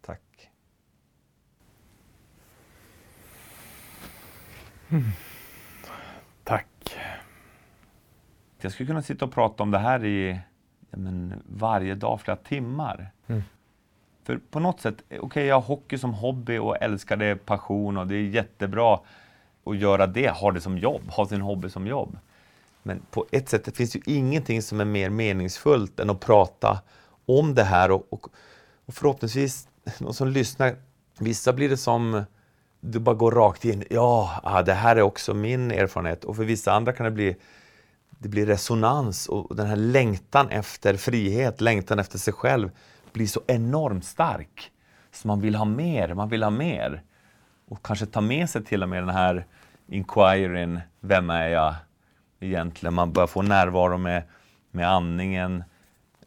[0.00, 0.50] Tack.
[4.88, 5.04] Mm.
[6.44, 6.96] Tack.
[8.60, 10.40] Jag skulle kunna sitta och prata om det här i
[10.90, 13.10] men, varje dag, flera timmar.
[13.26, 13.42] Mm.
[14.22, 17.96] För på något sätt, okej okay, jag har hockey som hobby och älskar det, passion
[17.96, 19.00] och det är jättebra
[19.64, 22.18] att göra det, ha det som jobb, ha sin hobby som jobb.
[22.86, 26.80] Men på ett sätt, det finns ju ingenting som är mer meningsfullt än att prata
[27.26, 28.28] om det här och, och,
[28.86, 30.76] och förhoppningsvis de som lyssnar,
[31.18, 32.24] vissa blir det som
[32.80, 33.84] du bara går rakt in.
[33.90, 36.24] Ja, ah, det här är också min erfarenhet.
[36.24, 37.36] Och för vissa andra kan det bli,
[38.18, 42.70] det blir resonans och den här längtan efter frihet, längtan efter sig själv
[43.12, 44.70] blir så enormt stark.
[45.12, 47.02] Så man vill ha mer, man vill ha mer.
[47.68, 49.46] Och kanske ta med sig till och med den här
[49.88, 51.74] inquiryn, vem är jag?
[52.44, 52.94] Egentligen.
[52.94, 54.22] Man börjar få närvaro med,
[54.70, 55.64] med andningen.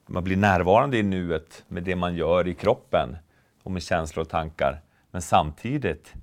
[0.05, 3.17] Man blir närvarande i nuet med det man gör i kroppen
[3.63, 4.81] och med känslor och tankar.
[5.11, 6.13] Men samtidigt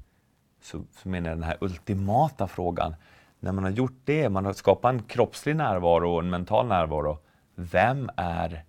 [0.63, 2.95] så, så menar jag den här ultimata frågan.
[3.41, 7.19] När man har gjort det, man har skapat en kroppslig närvaro och en mental närvaro.
[7.55, 8.65] Vem är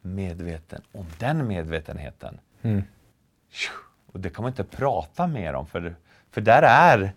[0.00, 2.38] medveten om den medvetenheten?
[2.62, 2.82] Mm.
[4.06, 5.94] Och det kan man inte prata mer om, för,
[6.30, 7.12] för där, är,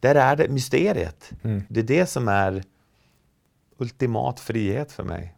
[0.00, 1.32] där är det mysteriet.
[1.42, 1.62] Mm.
[1.68, 2.62] Det är det som är
[3.80, 5.34] ultimat frihet för mig.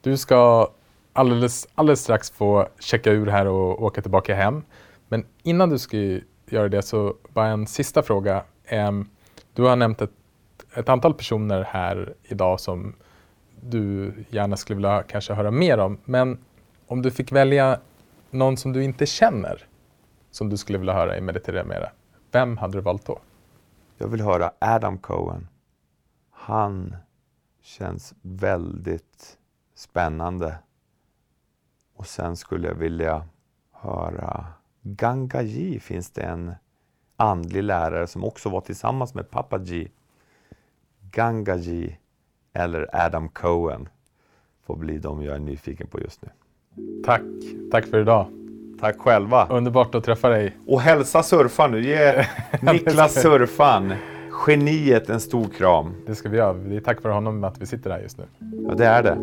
[0.00, 0.70] Du ska
[1.12, 4.62] alldeles, alldeles strax få checka ur här och åka tillbaka hem.
[5.08, 5.96] Men innan du ska
[6.46, 8.44] göra det så bara en sista fråga.
[9.52, 10.10] Du har nämnt ett,
[10.74, 12.94] ett antal personer här idag som
[13.60, 15.98] du gärna skulle vilja kanske höra mer om.
[16.04, 16.38] Men
[16.86, 17.80] om du fick välja
[18.30, 19.66] någon som du inte känner
[20.30, 21.90] som du skulle vilja höra i Meditera Mera,
[22.32, 23.18] vem hade du valt då?
[23.98, 25.48] Jag vill höra Adam Cohen.
[26.30, 26.96] Han
[27.64, 29.38] känns väldigt
[29.74, 30.58] spännande.
[31.94, 33.26] Och sen skulle jag vilja
[33.72, 34.46] höra
[34.80, 36.54] Gangaji finns det en
[37.16, 39.90] andlig lärare som också var tillsammans med Papaji.
[41.10, 41.98] Gangaji
[42.52, 43.88] eller Adam Cohen
[44.62, 46.28] får bli de jag är nyfiken på just nu.
[47.04, 47.22] Tack,
[47.70, 48.26] tack för idag.
[48.80, 49.46] Tack själva.
[49.46, 50.56] Underbart att träffa dig.
[50.66, 51.84] Och hälsa surfan nu.
[51.84, 52.26] Ge
[52.62, 53.94] Niklas surfan,
[54.46, 55.94] geniet, en stor kram.
[56.06, 56.52] Det ska vi göra.
[56.52, 58.24] Det är tack vare honom att vi sitter här just nu.
[58.68, 59.18] Ja, det är det.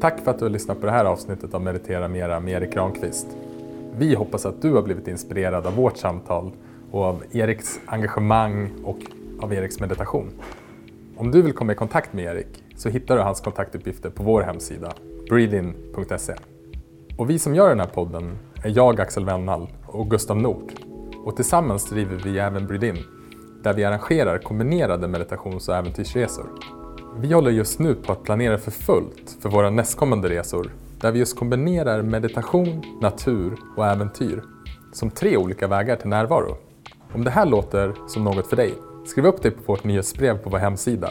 [0.00, 2.74] Tack för att du har lyssnat på det här avsnittet av Meditera Mera med Erik
[2.74, 3.26] Granqvist.
[3.98, 6.52] Vi hoppas att du har blivit inspirerad av vårt samtal
[6.90, 8.98] och av Eriks engagemang och
[9.40, 10.30] av Eriks meditation.
[11.16, 14.42] Om du vill komma i kontakt med Erik så hittar du hans kontaktuppgifter på vår
[14.42, 14.92] hemsida,
[15.28, 16.34] breathein.se.
[17.18, 20.72] Och vi som gör den här podden är jag, Axel Wennall och Gustav Nord.
[21.24, 22.98] Och tillsammans driver vi även Breedin
[23.62, 26.46] där vi arrangerar kombinerade meditations och äventyrsresor.
[27.18, 31.18] Vi håller just nu på att planera för fullt för våra nästkommande resor, där vi
[31.18, 34.42] just kombinerar meditation, natur och äventyr
[34.92, 36.56] som tre olika vägar till närvaro.
[37.12, 38.74] Om det här låter som något för dig,
[39.06, 41.10] skriv upp dig på vårt nyhetsbrev på vår hemsida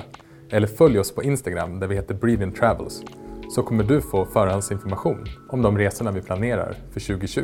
[0.50, 3.04] eller följ oss på Instagram där vi heter Breathe In Travels
[3.50, 7.42] så kommer du få förhandsinformation om de resorna vi planerar för 2020.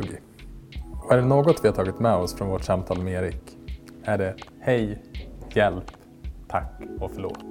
[1.10, 3.58] Och är det något vi har tagit med oss från vårt samtal med Erik
[4.04, 5.02] är det Hej,
[5.54, 5.84] hjälp,
[6.48, 7.44] tack och förlåt.